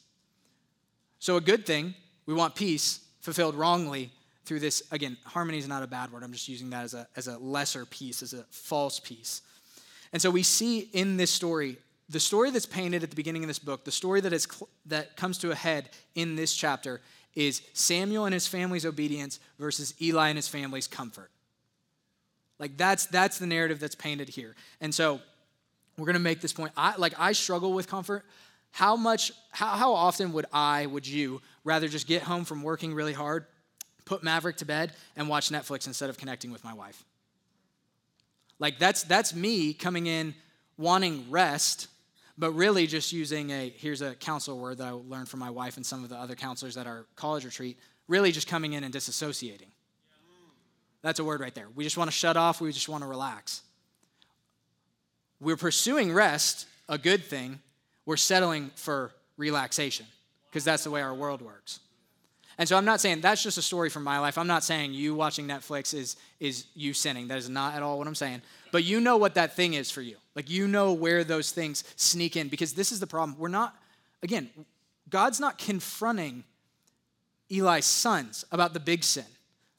[1.19, 4.11] So, a good thing, we want peace fulfilled wrongly
[4.47, 4.81] through this.
[4.91, 6.23] Again, harmony is not a bad word.
[6.23, 9.41] I'm just using that as a, as a lesser peace, as a false peace.
[10.13, 11.77] And so we see in this story,
[12.09, 14.47] the story that's painted at the beginning of this book, the story that, is,
[14.85, 17.01] that comes to a head in this chapter
[17.35, 21.29] is Samuel and his family's obedience versus Eli and his family's comfort.
[22.59, 24.55] Like that's that's the narrative that's painted here.
[24.81, 25.19] And so
[25.97, 26.71] we're to make this point.
[26.75, 28.25] I like I struggle with comfort.
[28.71, 32.93] How much how, how often would I would you rather just get home from working
[32.93, 33.45] really hard,
[34.07, 37.03] put Maverick to bed and watch Netflix instead of connecting with my wife?
[38.59, 40.33] Like that's that's me coming in
[40.77, 41.87] wanting rest,
[42.37, 45.77] but really just using a here's a counselor word that I learned from my wife
[45.77, 48.93] and some of the other counselors at our college retreat, really just coming in and
[48.93, 49.69] disassociating.
[51.01, 51.67] That's a word right there.
[51.75, 53.61] We just want to shut off, we just want to relax.
[55.39, 57.59] We're pursuing rest, a good thing.
[58.05, 60.07] We're settling for relaxation
[60.49, 61.79] because that's the way our world works.
[62.57, 64.37] And so I'm not saying that's just a story from my life.
[64.37, 67.27] I'm not saying you watching Netflix is, is you sinning.
[67.27, 68.41] That is not at all what I'm saying.
[68.71, 70.15] But you know what that thing is for you.
[70.35, 73.37] Like you know where those things sneak in because this is the problem.
[73.37, 73.75] We're not,
[74.23, 74.49] again,
[75.09, 76.43] God's not confronting
[77.49, 79.25] Eli's sons about the big sin.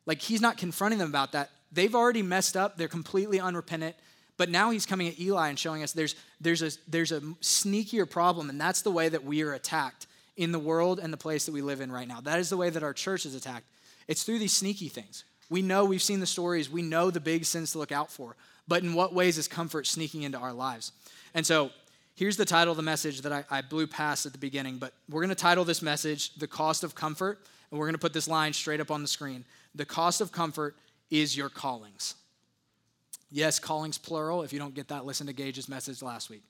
[0.07, 1.51] Like he's not confronting them about that.
[1.73, 2.77] They've already messed up.
[2.77, 3.97] They're completely unrepentant.
[4.37, 8.09] But now he's coming at Eli and showing us there's, there's, a, there's a sneakier
[8.09, 10.07] problem, and that's the way that we are attacked
[10.39, 12.21] in the world and the place that we live in right now.
[12.21, 13.67] That is the way that our church is attacked.
[14.07, 15.25] It's through these sneaky things.
[15.51, 18.37] We know, we've seen the stories, we know the big sins to look out for.
[18.69, 20.93] But in what ways is comfort sneaking into our lives?
[21.35, 21.71] And so
[22.15, 24.93] here's the title of the message that I, I blew past at the beginning, but
[25.11, 28.13] we're going to title this message, The Cost of Comfort, and we're going to put
[28.13, 29.45] this line straight up on the screen.
[29.75, 30.77] The cost of comfort
[31.11, 32.15] is your callings.
[33.31, 34.43] Yes, callings plural.
[34.43, 36.43] If you don't get that, listen to Gage's message last week.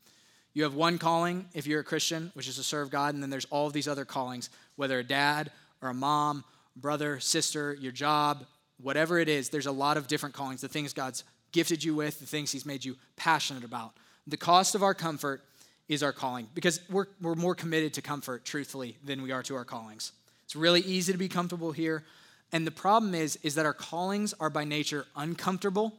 [0.58, 3.30] You have one calling if you're a Christian, which is to serve God, and then
[3.30, 6.42] there's all of these other callings, whether a dad or a mom,
[6.74, 8.44] brother, sister, your job,
[8.82, 12.18] whatever it is, there's a lot of different callings, the things God's gifted you with,
[12.18, 13.92] the things He's made you passionate about.
[14.26, 15.44] The cost of our comfort
[15.88, 19.54] is our calling because we're, we're more committed to comfort, truthfully, than we are to
[19.54, 20.10] our callings.
[20.42, 22.02] It's really easy to be comfortable here.
[22.50, 25.94] And the problem is, is that our callings are by nature uncomfortable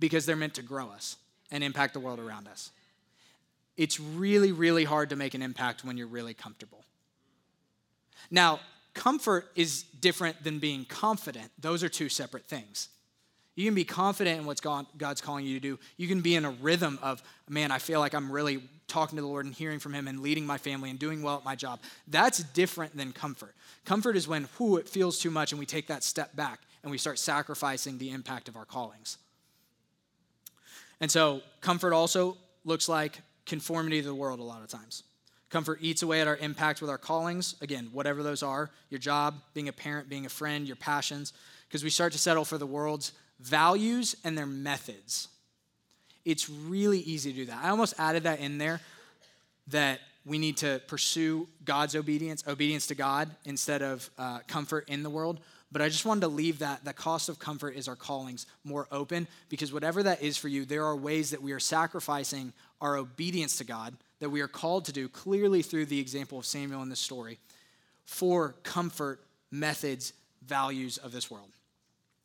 [0.00, 1.16] because they're meant to grow us
[1.52, 2.72] and impact the world around us.
[3.78, 6.84] It's really, really hard to make an impact when you're really comfortable.
[8.28, 8.58] Now,
[8.92, 11.52] comfort is different than being confident.
[11.58, 12.88] Those are two separate things.
[13.54, 15.78] You can be confident in what God's calling you to do.
[15.96, 19.22] You can be in a rhythm of, man, I feel like I'm really talking to
[19.22, 21.54] the Lord and hearing from Him and leading my family and doing well at my
[21.54, 21.80] job.
[22.08, 23.54] That's different than comfort.
[23.84, 26.90] Comfort is when, whoo, it feels too much and we take that step back and
[26.90, 29.18] we start sacrificing the impact of our callings.
[31.00, 35.02] And so, comfort also looks like conformity to the world a lot of times.
[35.50, 39.34] Comfort eats away at our impact with our callings, again, whatever those are your job,
[39.54, 41.32] being a parent, being a friend, your passions,
[41.66, 45.28] because we start to settle for the world's values and their methods.
[46.24, 47.64] It's really easy to do that.
[47.64, 48.80] I almost added that in there
[49.68, 55.02] that we need to pursue God's obedience, obedience to God, instead of uh, comfort in
[55.02, 55.40] the world.
[55.70, 58.86] But I just wanted to leave that the cost of comfort is our callings more
[58.90, 62.96] open because whatever that is for you, there are ways that we are sacrificing our
[62.96, 66.82] obedience to God that we are called to do clearly through the example of Samuel
[66.82, 67.38] in this story
[68.04, 70.12] for comfort, methods,
[70.46, 71.48] values of this world.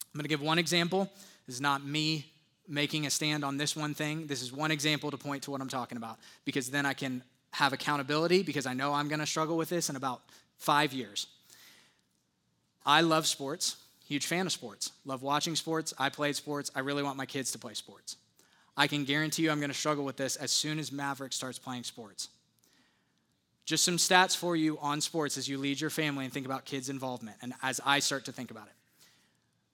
[0.01, 1.11] I'm going to give one example.
[1.45, 2.25] This is not me
[2.67, 4.27] making a stand on this one thing.
[4.27, 7.23] This is one example to point to what I'm talking about because then I can
[7.51, 10.21] have accountability because I know I'm going to struggle with this in about
[10.57, 11.27] five years.
[12.85, 15.93] I love sports, huge fan of sports, love watching sports.
[15.97, 16.71] I played sports.
[16.75, 18.17] I really want my kids to play sports.
[18.75, 21.59] I can guarantee you I'm going to struggle with this as soon as Maverick starts
[21.59, 22.29] playing sports.
[23.65, 26.65] Just some stats for you on sports as you lead your family and think about
[26.65, 28.73] kids' involvement, and as I start to think about it.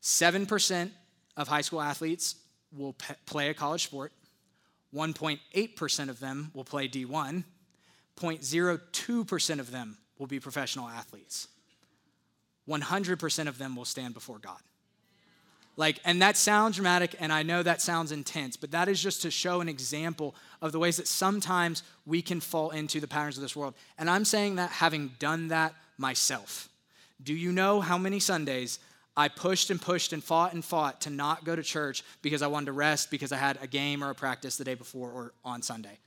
[0.01, 0.91] 7%
[1.37, 2.35] of high school athletes
[2.75, 4.11] will play a college sport.
[4.93, 7.43] 1.8% of them will play D1.
[8.17, 11.47] 0.02% of them will be professional athletes.
[12.67, 14.59] 100% of them will stand before God.
[15.79, 19.21] Like, and that sounds dramatic, and I know that sounds intense, but that is just
[19.21, 23.37] to show an example of the ways that sometimes we can fall into the patterns
[23.37, 23.75] of this world.
[23.97, 26.67] And I'm saying that having done that myself.
[27.23, 28.79] Do you know how many Sundays
[29.15, 32.47] I pushed and pushed and fought and fought to not go to church because I
[32.47, 35.31] wanted to rest because I had a game or a practice the day before or
[35.45, 35.97] on Sunday.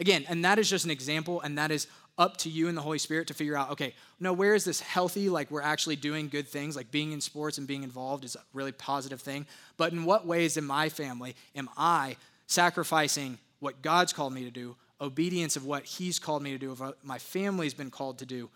[0.00, 1.86] Again, and that is just an example, and that is
[2.18, 4.80] up to you and the Holy Spirit to figure out okay, no, where is this
[4.80, 5.28] healthy?
[5.28, 8.40] Like we're actually doing good things, like being in sports and being involved is a
[8.52, 9.46] really positive thing.
[9.76, 12.16] But in what ways in my family am I
[12.46, 16.72] sacrificing what God's called me to do, obedience of what He's called me to do,
[16.72, 18.50] of what my family's been called to do,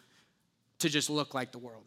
[0.81, 1.85] to just look like the world?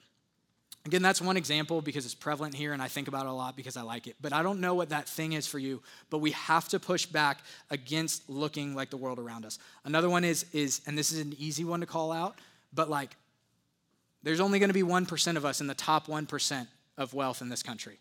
[0.86, 3.55] Again, that's one example because it's prevalent here and I think about it a lot
[3.55, 4.15] because I like it.
[4.21, 5.81] But I don't know what that thing is for you,
[6.11, 7.39] but we have to push back
[7.71, 9.57] against looking like the world around us.
[9.83, 12.38] Another one is is and this is an easy one to call out,
[12.71, 13.15] but like
[14.21, 16.67] there's only going to be 1% of us in the top 1%
[16.97, 17.99] of wealth in this country.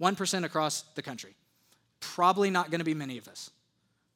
[0.00, 1.34] 1% across the country.
[2.00, 3.50] Probably not going to be many of us.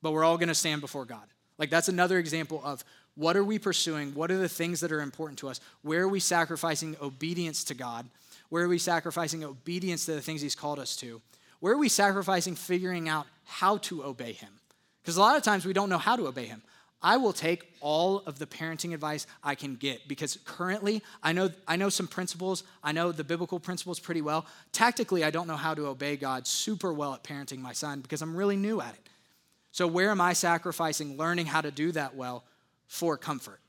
[0.02, 1.22] But we're all going to stand before God.
[1.58, 2.84] Like that's another example of
[3.16, 4.14] what are we pursuing?
[4.14, 5.60] What are the things that are important to us?
[5.82, 8.06] Where are we sacrificing obedience to God?
[8.50, 11.20] Where are we sacrificing obedience to the things He's called us to?
[11.60, 14.50] Where are we sacrificing figuring out how to obey Him?
[15.02, 16.62] Because a lot of times we don't know how to obey Him.
[17.02, 21.50] I will take all of the parenting advice I can get because currently I know,
[21.66, 22.64] I know some principles.
[22.82, 24.46] I know the biblical principles pretty well.
[24.72, 28.22] Tactically, I don't know how to obey God super well at parenting my son because
[28.22, 29.08] I'm really new at it.
[29.72, 32.44] So, where am I sacrificing learning how to do that well
[32.86, 33.60] for comfort.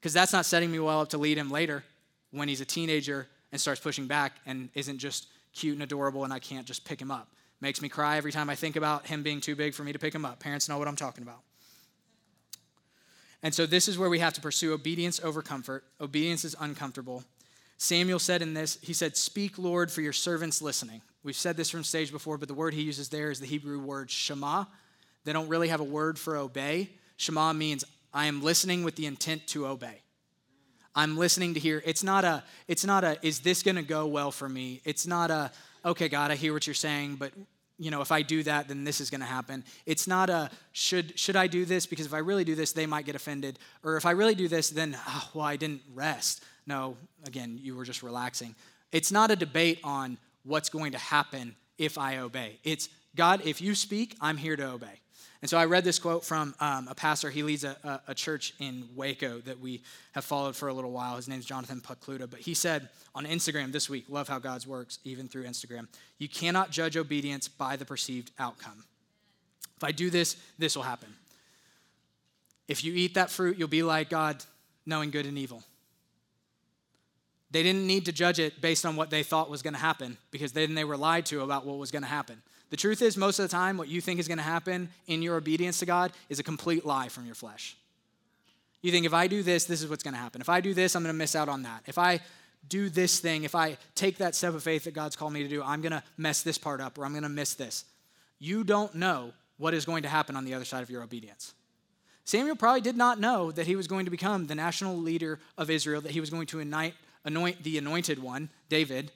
[0.00, 1.84] Because that's not setting me well up to lead him later
[2.30, 6.32] when he's a teenager and starts pushing back and isn't just cute and adorable and
[6.32, 7.28] I can't just pick him up.
[7.60, 9.98] Makes me cry every time I think about him being too big for me to
[9.98, 10.38] pick him up.
[10.38, 11.40] Parents know what I'm talking about.
[13.42, 15.84] And so this is where we have to pursue obedience over comfort.
[16.00, 17.24] Obedience is uncomfortable.
[17.76, 21.00] Samuel said in this, he said, Speak, Lord, for your servants listening.
[21.22, 23.78] We've said this from stage before, but the word he uses there is the Hebrew
[23.78, 24.64] word shema.
[25.24, 26.90] They don't really have a word for obey.
[27.16, 30.02] Shema means I am listening with the intent to obey.
[30.94, 31.82] I'm listening to hear.
[31.84, 34.80] It's not a, it's not a, is this gonna go well for me?
[34.84, 35.50] It's not a,
[35.84, 37.32] okay, God, I hear what you're saying, but
[37.78, 39.62] you know, if I do that, then this is gonna happen.
[39.86, 41.86] It's not a, should, should I do this?
[41.86, 43.58] Because if I really do this, they might get offended.
[43.84, 46.42] Or if I really do this, then, oh, well, I didn't rest.
[46.66, 46.96] No,
[47.26, 48.54] again, you were just relaxing.
[48.90, 52.58] It's not a debate on what's going to happen if I obey.
[52.64, 55.00] It's, God, if you speak, I'm here to obey.
[55.40, 57.30] And so I read this quote from um, a pastor.
[57.30, 59.82] He leads a, a, church in Waco that we
[60.12, 61.14] have followed for a little while.
[61.14, 62.28] His name's Jonathan Pokluda.
[62.28, 65.86] But he said on Instagram this week, love how God's works, even through Instagram,
[66.18, 68.82] you cannot judge obedience by the perceived outcome.
[69.76, 71.14] If I do this, this will happen.
[72.66, 74.42] If you eat that fruit, you'll be like God,
[74.86, 75.62] knowing good and evil.
[77.52, 80.18] They didn't need to judge it based on what they thought was going to happen
[80.32, 82.42] because then they were lied to about what was going to happen.
[82.70, 85.22] The truth is, most of the time, what you think is going to happen in
[85.22, 87.76] your obedience to God is a complete lie from your flesh.
[88.82, 90.40] You think, if I do this, this is what's going to happen.
[90.40, 91.82] If I do this, I'm going to miss out on that.
[91.86, 92.20] If I
[92.68, 95.48] do this thing, if I take that step of faith that God's called me to
[95.48, 97.84] do, I'm going to mess this part up or I'm going to miss this.
[98.38, 101.54] You don't know what is going to happen on the other side of your obedience.
[102.24, 105.70] Samuel probably did not know that he was going to become the national leader of
[105.70, 106.94] Israel, that he was going to anoint,
[107.24, 109.10] anoint the anointed one, David.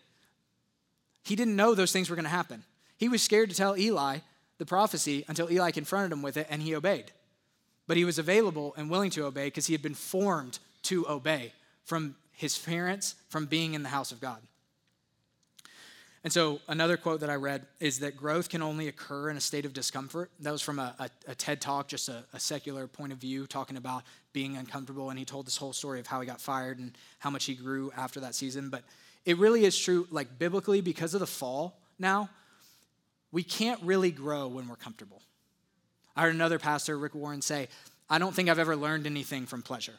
[1.23, 2.65] He didn't know those things were going to happen.
[3.03, 4.19] He was scared to tell Eli
[4.59, 7.11] the prophecy until Eli confronted him with it and he obeyed.
[7.89, 11.53] But he was available and willing to obey because he had been formed to obey
[11.83, 14.39] from his parents, from being in the house of God.
[16.23, 19.41] And so, another quote that I read is that growth can only occur in a
[19.41, 20.31] state of discomfort.
[20.39, 23.49] That was from a, a, a TED talk, just a, a, secular point of view,
[23.49, 25.11] talking about being uncomfortable.
[25.11, 27.57] And he told this whole story of how he got fired and how much he
[27.57, 28.71] grew after that season.
[28.71, 28.85] But
[29.25, 32.31] it really is true, like biblically, because of the fall now,
[33.33, 35.23] we can't really grow when we're comfortable.
[36.15, 37.69] I heard another pastor, Rick Warren, say,
[38.09, 39.95] I don't think I've ever learned anything from pleasure.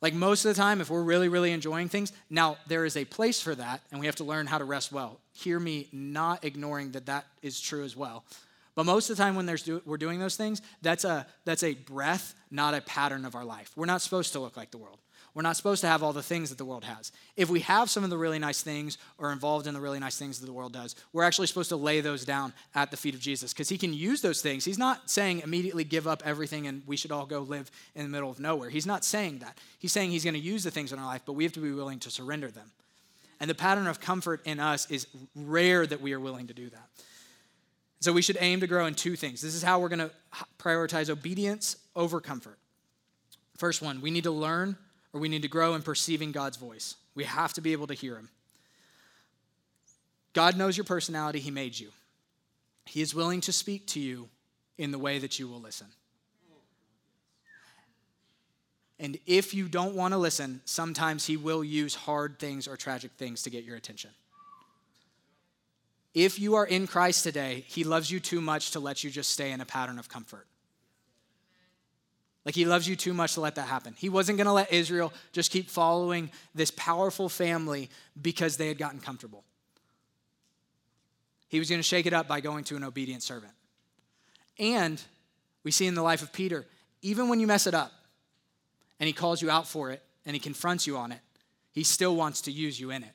[0.00, 3.04] Like most of the time, if we're really, really enjoying things, now there is a
[3.04, 5.18] place for that, and we have to learn how to rest well.
[5.32, 8.24] Hear me not ignoring that that is true as well.
[8.76, 11.74] But most of the time, when do, we're doing those things, that's a, that's a
[11.74, 13.72] breath, not a pattern of our life.
[13.74, 14.98] We're not supposed to look like the world.
[15.36, 17.12] We're not supposed to have all the things that the world has.
[17.36, 20.16] If we have some of the really nice things or involved in the really nice
[20.16, 23.14] things that the world does, we're actually supposed to lay those down at the feet
[23.14, 24.64] of Jesus because he can use those things.
[24.64, 28.08] He's not saying immediately give up everything and we should all go live in the
[28.08, 28.70] middle of nowhere.
[28.70, 29.58] He's not saying that.
[29.78, 31.60] He's saying he's going to use the things in our life, but we have to
[31.60, 32.70] be willing to surrender them.
[33.38, 36.70] And the pattern of comfort in us is rare that we are willing to do
[36.70, 36.88] that.
[38.00, 39.42] So we should aim to grow in two things.
[39.42, 40.10] This is how we're going to
[40.58, 42.58] prioritize obedience over comfort.
[43.58, 44.78] First one, we need to learn
[45.16, 46.94] or we need to grow in perceiving God's voice.
[47.14, 48.28] We have to be able to hear Him.
[50.34, 51.88] God knows your personality, He made you.
[52.84, 54.28] He is willing to speak to you
[54.76, 55.86] in the way that you will listen.
[59.00, 63.12] And if you don't want to listen, sometimes He will use hard things or tragic
[63.12, 64.10] things to get your attention.
[66.12, 69.30] If you are in Christ today, He loves you too much to let you just
[69.30, 70.46] stay in a pattern of comfort.
[72.46, 73.94] Like he loves you too much to let that happen.
[73.98, 77.90] He wasn't going to let Israel just keep following this powerful family
[78.22, 79.42] because they had gotten comfortable.
[81.48, 83.52] He was going to shake it up by going to an obedient servant.
[84.60, 85.02] And
[85.64, 86.64] we see in the life of Peter,
[87.02, 87.92] even when you mess it up
[89.00, 91.20] and he calls you out for it and he confronts you on it,
[91.72, 93.12] He still wants to use you in it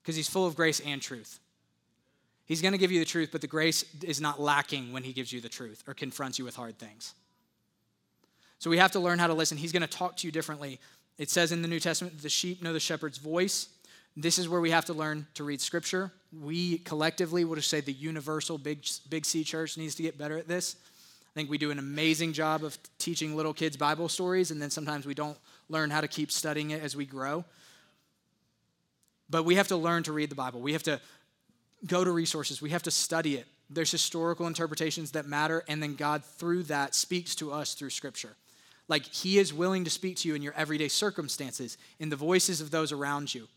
[0.00, 1.40] because He's full of grace and truth.
[2.44, 5.12] He's going to give you the truth, but the grace is not lacking when He
[5.12, 7.14] gives you the truth or confronts you with hard things.
[8.58, 9.58] So we have to learn how to listen.
[9.58, 10.80] He's going to talk to you differently.
[11.18, 13.68] It says in the New Testament, the sheep know the shepherd's voice.
[14.16, 16.10] This is where we have to learn to read scripture.
[16.32, 20.38] We collectively we'll just say the universal big, big C church needs to get better
[20.38, 20.76] at this.
[21.20, 24.70] I think we do an amazing job of teaching little kids Bible stories, and then
[24.70, 25.36] sometimes we don't
[25.68, 27.44] learn how to keep studying it as we grow.
[29.28, 30.60] But we have to learn to read the Bible.
[30.60, 30.98] We have to
[31.86, 32.62] go to resources.
[32.62, 33.46] We have to study it.
[33.68, 38.34] There's historical interpretations that matter, and then God, through that, speaks to us through Scripture.
[38.88, 42.60] Like He is willing to speak to you in your everyday circumstances, in the voices
[42.60, 43.48] of those around you.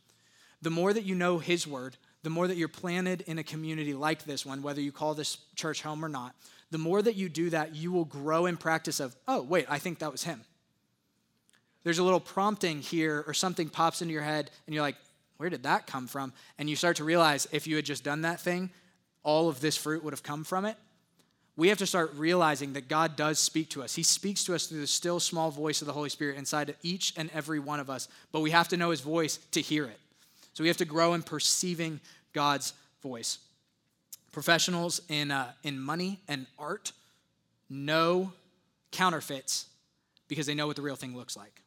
[0.61, 3.93] The more that you know His Word, the more that you're planted in a community
[3.93, 6.35] like this one, whether you call this church home or not,
[6.71, 9.79] the more that you do that, you will grow in practice of, oh, wait, I
[9.79, 10.41] think that was Him.
[11.83, 14.97] There's a little prompting here, or something pops into your head, and you're like,
[15.37, 16.33] where did that come from?
[16.57, 18.69] And you start to realize if you had just done that thing,
[19.23, 20.75] all of this fruit would have come from it.
[21.59, 23.93] We have to start realizing that God does speak to us.
[23.93, 26.77] He speaks to us through the still small voice of the Holy Spirit inside of
[26.83, 29.83] each and every one of us, but we have to know His voice to hear
[29.83, 29.99] it.
[30.53, 31.99] So we have to grow in perceiving
[32.31, 32.71] God's
[33.03, 33.39] voice.
[34.31, 36.93] Professionals in, uh, in money and art
[37.69, 38.31] know
[38.91, 39.65] counterfeits
[40.29, 41.61] because they know what the real thing looks like.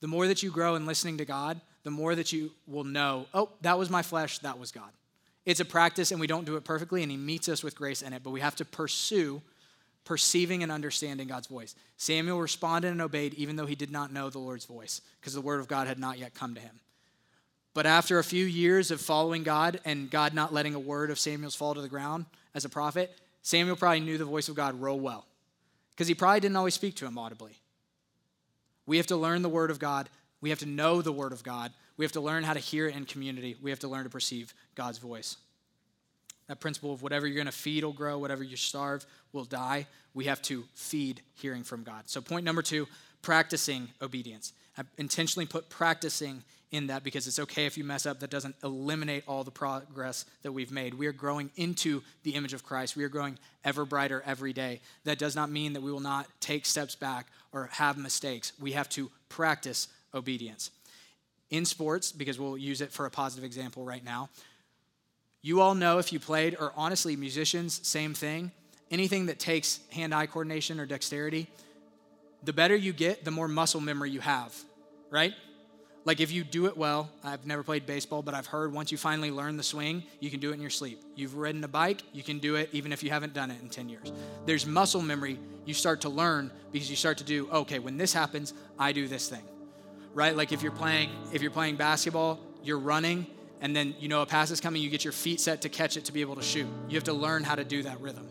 [0.00, 3.26] The more that you grow in listening to God, the more that you will know,
[3.32, 4.90] oh, that was my flesh, that was God.
[5.48, 8.02] It's a practice and we don't do it perfectly, and He meets us with grace
[8.02, 9.40] in it, but we have to pursue
[10.04, 11.74] perceiving and understanding God's voice.
[11.96, 15.40] Samuel responded and obeyed even though he did not know the Lord's voice because the
[15.40, 16.80] word of God had not yet come to him.
[17.74, 21.18] But after a few years of following God and God not letting a word of
[21.18, 24.80] Samuel's fall to the ground as a prophet, Samuel probably knew the voice of God
[24.80, 25.26] real well
[25.90, 27.58] because he probably didn't always speak to him audibly.
[28.86, 30.08] We have to learn the Word of God.
[30.40, 31.72] We have to know the Word of God.
[31.98, 33.56] We have to learn how to hear in community.
[33.60, 35.36] We have to learn to perceive God's voice.
[36.46, 39.86] That principle of whatever you're going to feed will grow, whatever you starve will die.
[40.14, 42.04] We have to feed hearing from God.
[42.06, 42.86] So, point number two
[43.20, 44.52] practicing obedience.
[44.78, 48.20] I intentionally put practicing in that because it's okay if you mess up.
[48.20, 50.94] That doesn't eliminate all the progress that we've made.
[50.94, 52.96] We are growing into the image of Christ.
[52.96, 54.80] We are growing ever brighter every day.
[55.04, 58.52] That does not mean that we will not take steps back or have mistakes.
[58.60, 60.70] We have to practice obedience.
[61.50, 64.28] In sports, because we'll use it for a positive example right now,
[65.40, 68.50] you all know if you played, or honestly, musicians, same thing.
[68.90, 71.46] Anything that takes hand eye coordination or dexterity,
[72.42, 74.54] the better you get, the more muscle memory you have,
[75.10, 75.34] right?
[76.04, 78.96] Like if you do it well, I've never played baseball, but I've heard once you
[78.98, 81.02] finally learn the swing, you can do it in your sleep.
[81.14, 83.68] You've ridden a bike, you can do it even if you haven't done it in
[83.68, 84.10] 10 years.
[84.46, 88.12] There's muscle memory you start to learn because you start to do, okay, when this
[88.12, 89.42] happens, I do this thing.
[90.18, 90.34] Right?
[90.34, 93.24] Like if you're playing if you're playing basketball, you're running
[93.60, 95.96] and then you know a pass is coming, you get your feet set to catch
[95.96, 96.66] it to be able to shoot.
[96.88, 98.26] You have to learn how to do that rhythm.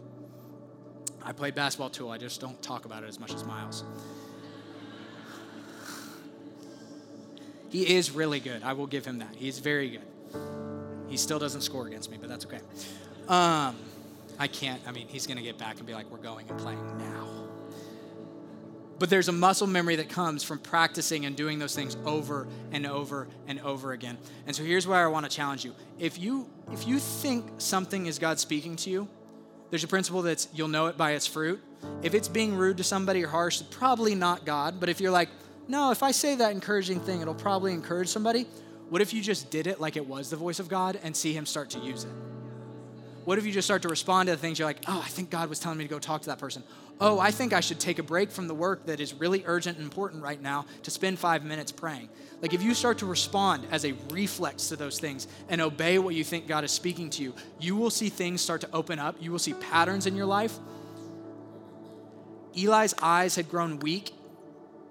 [1.23, 3.85] I played basketball too, I just don't talk about it as much as Miles.
[7.69, 8.63] He is really good.
[8.63, 9.33] I will give him that.
[9.37, 10.41] He's very good.
[11.07, 12.59] He still doesn't score against me, but that's okay.
[13.29, 13.77] Um,
[14.37, 14.81] I can't.
[14.85, 17.26] I mean, he's going to get back and be like, we're going and playing now.
[18.99, 22.85] But there's a muscle memory that comes from practicing and doing those things over and
[22.87, 24.17] over and over again.
[24.47, 25.75] And so here's where I want to challenge you.
[25.99, 29.07] If you if you think something is God speaking to you,
[29.69, 31.61] there's a principle that's you'll know it by its fruit.
[32.01, 34.79] If it's being rude to somebody or harsh, probably not God.
[34.79, 35.29] But if you're like,
[35.67, 38.47] no, if I say that encouraging thing, it'll probably encourage somebody.
[38.89, 41.33] What if you just did it like it was the voice of God and see
[41.33, 42.11] Him start to use it?
[43.27, 45.29] What if you just start to respond to the things you're like, oh, I think
[45.29, 46.63] God was telling me to go talk to that person.
[47.01, 49.77] Oh, I think I should take a break from the work that is really urgent
[49.77, 52.07] and important right now to spend five minutes praying.
[52.41, 56.15] Like if you start to respond as a reflex to those things and obey what
[56.15, 59.17] you think God is speaking to you, you will see things start to open up.
[59.19, 60.57] You will see patterns in your life.
[62.55, 64.13] Eli's eyes had grown weak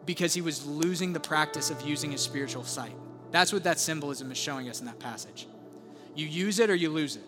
[0.05, 2.93] because he was losing the practice of using his spiritual sight.
[3.31, 5.47] That's what that symbolism is showing us in that passage.
[6.15, 7.23] You use it or you lose it.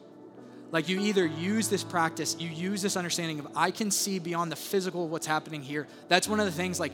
[0.70, 4.52] Like you either use this practice, you use this understanding of I can see beyond
[4.52, 5.86] the physical what's happening here.
[6.08, 6.92] That's one of the things like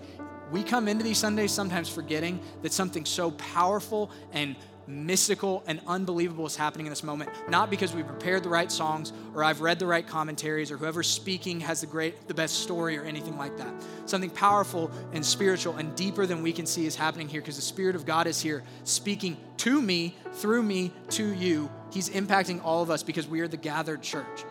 [0.53, 4.57] we come into these Sundays sometimes forgetting that something so powerful and
[4.87, 9.13] mystical and unbelievable is happening in this moment, not because we prepared the right songs
[9.35, 12.99] or I've read the right commentaries or whoever's speaking has the great the best story
[12.99, 13.73] or anything like that.
[14.07, 17.63] Something powerful and spiritual and deeper than we can see is happening here because the
[17.63, 21.71] spirit of God is here speaking to me, through me, to you.
[21.95, 24.45] He's impacting all of us because we are the gathered church.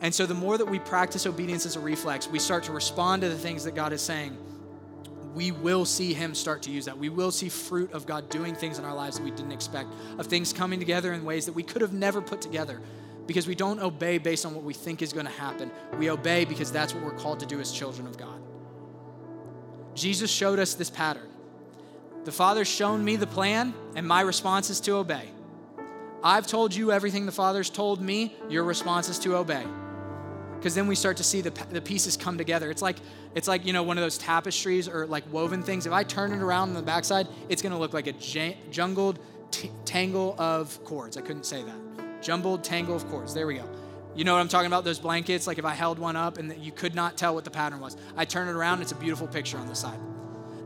[0.00, 3.22] And so the more that we practice obedience as a reflex, we start to respond
[3.22, 4.36] to the things that God is saying
[5.34, 6.98] we will see Him start to use that.
[6.98, 9.88] We will see fruit of God doing things in our lives that we didn't expect,
[10.18, 12.80] of things coming together in ways that we could have never put together
[13.26, 15.70] because we don't obey based on what we think is going to happen.
[15.98, 18.40] We obey because that's what we're called to do as children of God.
[19.94, 21.28] Jesus showed us this pattern.
[22.24, 25.28] The Father's shown me the plan, and my response is to obey.
[26.22, 29.64] I've told you everything the Father's told me, your response is to obey.
[30.56, 32.70] Because then we start to see the, the pieces come together.
[32.70, 32.96] It's like,
[33.34, 35.86] it's like, you know, one of those tapestries or like woven things.
[35.86, 38.58] If I turn it around on the backside, it's going to look like a j-
[38.70, 39.18] jungled
[39.50, 41.16] t- tangle of cords.
[41.16, 42.22] I couldn't say that.
[42.22, 43.32] Jumbled tangle of cords.
[43.32, 43.64] There we go.
[44.14, 44.84] You know what I'm talking about?
[44.84, 47.50] Those blankets, like if I held one up and you could not tell what the
[47.50, 47.96] pattern was.
[48.14, 49.98] I turn it around, it's a beautiful picture on the side.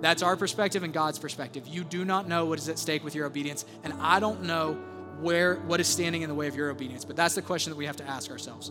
[0.01, 1.69] That's our perspective and God's perspective.
[1.69, 4.77] You do not know what is at stake with your obedience, and I don't know
[5.21, 7.05] where what is standing in the way of your obedience.
[7.05, 8.71] But that's the question that we have to ask ourselves.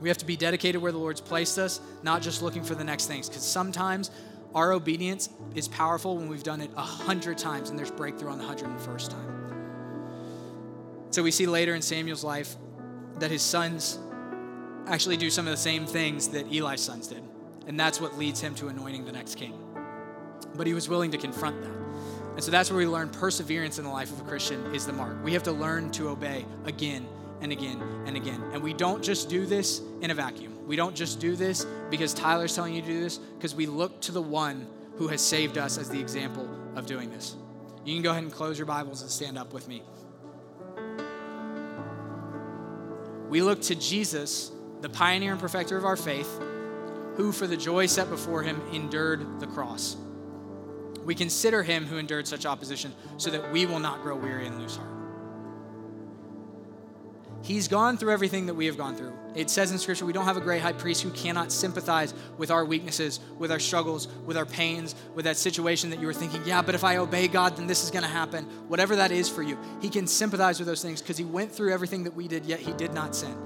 [0.00, 2.84] We have to be dedicated where the Lord's placed us, not just looking for the
[2.84, 3.28] next things.
[3.28, 4.10] Because sometimes
[4.54, 8.38] our obedience is powerful when we've done it a hundred times and there's breakthrough on
[8.38, 9.32] the hundred and first time.
[11.10, 12.56] So we see later in Samuel's life
[13.18, 13.98] that his sons
[14.86, 17.22] actually do some of the same things that Eli's sons did.
[17.66, 19.56] And that's what leads him to anointing the next king.
[20.56, 21.81] But he was willing to confront that.
[22.34, 24.92] And so that's where we learn perseverance in the life of a Christian is the
[24.92, 25.22] mark.
[25.22, 27.06] We have to learn to obey again
[27.42, 28.42] and again and again.
[28.52, 30.66] And we don't just do this in a vacuum.
[30.66, 34.00] We don't just do this because Tyler's telling you to do this, because we look
[34.02, 34.66] to the one
[34.96, 37.36] who has saved us as the example of doing this.
[37.84, 39.82] You can go ahead and close your Bibles and stand up with me.
[43.28, 46.28] We look to Jesus, the pioneer and perfecter of our faith,
[47.16, 49.96] who, for the joy set before him, endured the cross.
[51.04, 54.58] We consider him who endured such opposition so that we will not grow weary and
[54.58, 54.92] lose heart.
[57.42, 59.12] He's gone through everything that we have gone through.
[59.34, 62.52] It says in Scripture, we don't have a great high priest who cannot sympathize with
[62.52, 66.40] our weaknesses, with our struggles, with our pains, with that situation that you were thinking,
[66.46, 68.44] yeah, but if I obey God, then this is going to happen.
[68.68, 71.72] Whatever that is for you, He can sympathize with those things because He went through
[71.72, 73.36] everything that we did, yet He did not sin.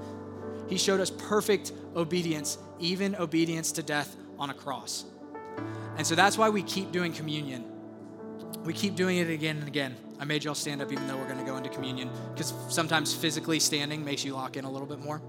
[0.67, 5.05] He showed us perfect obedience, even obedience to death on a cross.
[5.97, 7.65] And so that's why we keep doing communion.
[8.63, 9.95] We keep doing it again and again.
[10.19, 13.13] I made y'all stand up even though we're going to go into communion because sometimes
[13.13, 15.21] physically standing makes you lock in a little bit more.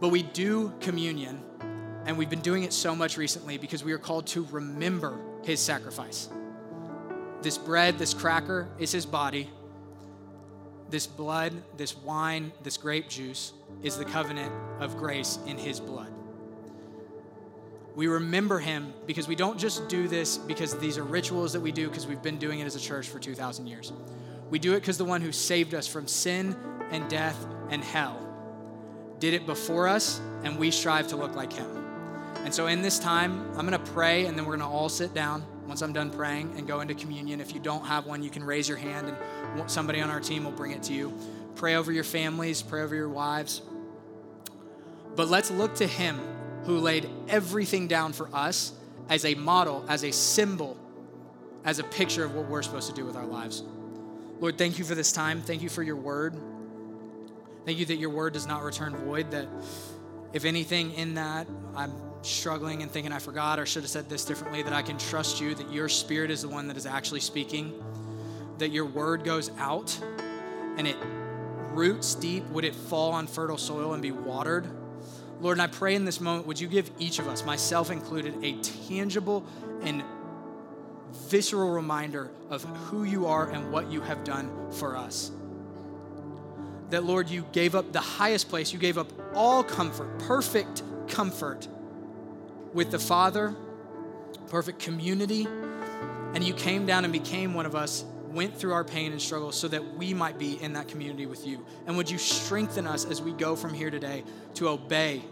[0.00, 1.40] But we do communion,
[2.06, 5.60] and we've been doing it so much recently because we are called to remember his
[5.60, 6.28] sacrifice.
[7.40, 9.48] This bread, this cracker is his body.
[10.90, 13.52] This blood, this wine, this grape juice
[13.82, 16.11] is the covenant of grace in his blood.
[17.94, 21.72] We remember him because we don't just do this because these are rituals that we
[21.72, 23.92] do because we've been doing it as a church for 2,000 years.
[24.50, 26.56] We do it because the one who saved us from sin
[26.90, 28.18] and death and hell
[29.18, 31.66] did it before us, and we strive to look like him.
[32.44, 34.88] And so, in this time, I'm going to pray, and then we're going to all
[34.88, 37.40] sit down once I'm done praying and go into communion.
[37.40, 40.42] If you don't have one, you can raise your hand, and somebody on our team
[40.42, 41.16] will bring it to you.
[41.54, 43.62] Pray over your families, pray over your wives.
[45.14, 46.18] But let's look to him
[46.64, 48.72] who laid everything down for us
[49.08, 50.76] as a model, as a symbol,
[51.64, 53.62] as a picture of what we're supposed to do with our lives.
[54.40, 55.40] Lord, thank you for this time.
[55.40, 56.34] Thank you for your word.
[57.64, 59.46] Thank you that your word does not return void, that
[60.32, 61.46] if anything in that
[61.76, 61.92] I'm
[62.22, 65.40] struggling and thinking I forgot or should have said this differently, that I can trust
[65.40, 67.72] you, that your spirit is the one that is actually speaking,
[68.58, 69.96] that your word goes out
[70.76, 70.96] and it
[71.70, 72.44] roots deep.
[72.48, 74.66] Would it fall on fertile soil and be watered?
[75.42, 78.42] Lord, and I pray in this moment, would you give each of us, myself included,
[78.42, 79.44] a tangible
[79.82, 80.02] and
[81.12, 85.30] visceral reminder of who you are and what you have done for us.
[86.90, 91.66] That, Lord, you gave up the highest place, you gave up all comfort, perfect comfort
[92.72, 93.54] with the Father,
[94.48, 95.46] perfect community,
[96.34, 99.52] and you came down and became one of us, went through our pain and struggle
[99.52, 101.64] so that we might be in that community with you.
[101.86, 104.24] And would you strengthen us as we go from here today
[104.54, 105.22] to obey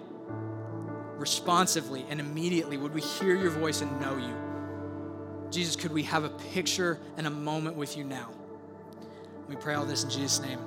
[1.20, 4.34] responsively and immediately would we hear your voice and know you.
[5.50, 8.30] Jesus, could we have a picture and a moment with you now?
[9.48, 10.60] We pray all this in Jesus' name.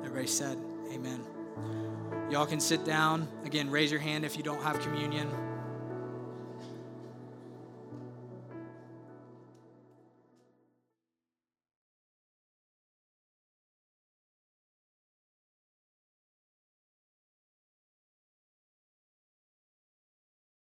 [0.00, 0.58] Everybody said,
[0.92, 1.24] Amen.
[2.30, 3.28] Y'all can sit down.
[3.44, 5.28] Again, raise your hand if you don't have communion.